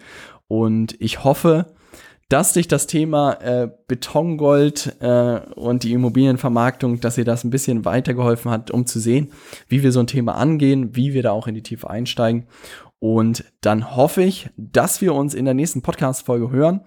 Und 0.47 0.95
ich 0.99 1.23
hoffe, 1.23 1.73
dass 2.29 2.53
dich 2.53 2.67
das 2.67 2.85
Thema 2.85 3.33
äh, 3.41 3.69
Betongold 3.87 4.95
äh, 5.01 5.39
und 5.55 5.83
die 5.83 5.93
Immobilienvermarktung, 5.93 6.99
dass 7.01 7.17
ihr 7.17 7.25
das 7.25 7.43
ein 7.43 7.49
bisschen 7.49 7.85
weitergeholfen 7.85 8.51
hat, 8.51 8.71
um 8.71 8.85
zu 8.85 8.99
sehen, 8.99 9.31
wie 9.67 9.81
wir 9.81 9.91
so 9.91 9.99
ein 9.99 10.07
Thema 10.07 10.35
angehen, 10.35 10.95
wie 10.95 11.13
wir 11.13 11.23
da 11.23 11.31
auch 11.31 11.47
in 11.47 11.55
die 11.55 11.63
Tiefe 11.63 11.89
einsteigen. 11.89 12.45
Und 12.99 13.45
dann 13.61 13.95
hoffe 13.95 14.21
ich, 14.21 14.49
dass 14.57 15.01
wir 15.01 15.15
uns 15.15 15.33
in 15.33 15.45
der 15.45 15.53
nächsten 15.55 15.81
Podcast-Folge 15.81 16.51
hören. 16.51 16.81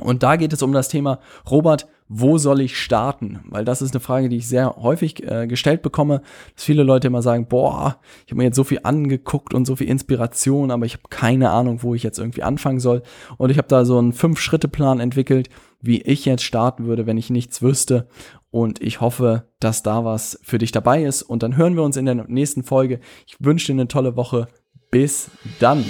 Und 0.00 0.22
da 0.22 0.36
geht 0.36 0.54
es 0.54 0.62
um 0.62 0.72
das 0.72 0.88
Thema, 0.88 1.20
Robert, 1.50 1.86
wo 2.14 2.36
soll 2.36 2.60
ich 2.60 2.78
starten? 2.78 3.40
Weil 3.48 3.64
das 3.64 3.80
ist 3.80 3.92
eine 3.92 4.00
Frage, 4.00 4.28
die 4.28 4.36
ich 4.36 4.46
sehr 4.46 4.76
häufig 4.76 5.22
äh, 5.26 5.46
gestellt 5.46 5.80
bekomme, 5.80 6.20
dass 6.54 6.64
viele 6.64 6.82
Leute 6.82 7.06
immer 7.06 7.22
sagen, 7.22 7.46
boah, 7.46 7.96
ich 8.26 8.32
habe 8.32 8.38
mir 8.38 8.44
jetzt 8.44 8.56
so 8.56 8.64
viel 8.64 8.80
angeguckt 8.82 9.54
und 9.54 9.64
so 9.64 9.76
viel 9.76 9.88
Inspiration, 9.88 10.70
aber 10.70 10.84
ich 10.84 10.92
habe 10.92 11.04
keine 11.08 11.50
Ahnung, 11.50 11.82
wo 11.82 11.94
ich 11.94 12.02
jetzt 12.02 12.18
irgendwie 12.18 12.42
anfangen 12.42 12.80
soll. 12.80 13.02
Und 13.38 13.50
ich 13.50 13.56
habe 13.56 13.68
da 13.68 13.86
so 13.86 13.98
einen 13.98 14.12
Fünf-Schritte-Plan 14.12 15.00
entwickelt, 15.00 15.48
wie 15.80 16.02
ich 16.02 16.26
jetzt 16.26 16.44
starten 16.44 16.84
würde, 16.84 17.06
wenn 17.06 17.16
ich 17.16 17.30
nichts 17.30 17.62
wüsste. 17.62 18.08
Und 18.50 18.82
ich 18.82 19.00
hoffe, 19.00 19.48
dass 19.58 19.82
da 19.82 20.04
was 20.04 20.38
für 20.42 20.58
dich 20.58 20.70
dabei 20.70 21.04
ist. 21.04 21.22
Und 21.22 21.42
dann 21.42 21.56
hören 21.56 21.76
wir 21.76 21.82
uns 21.82 21.96
in 21.96 22.04
der 22.04 22.26
nächsten 22.28 22.62
Folge. 22.62 23.00
Ich 23.26 23.36
wünsche 23.40 23.68
dir 23.68 23.72
eine 23.72 23.88
tolle 23.88 24.16
Woche. 24.16 24.48
Bis 24.90 25.30
dann. 25.58 25.82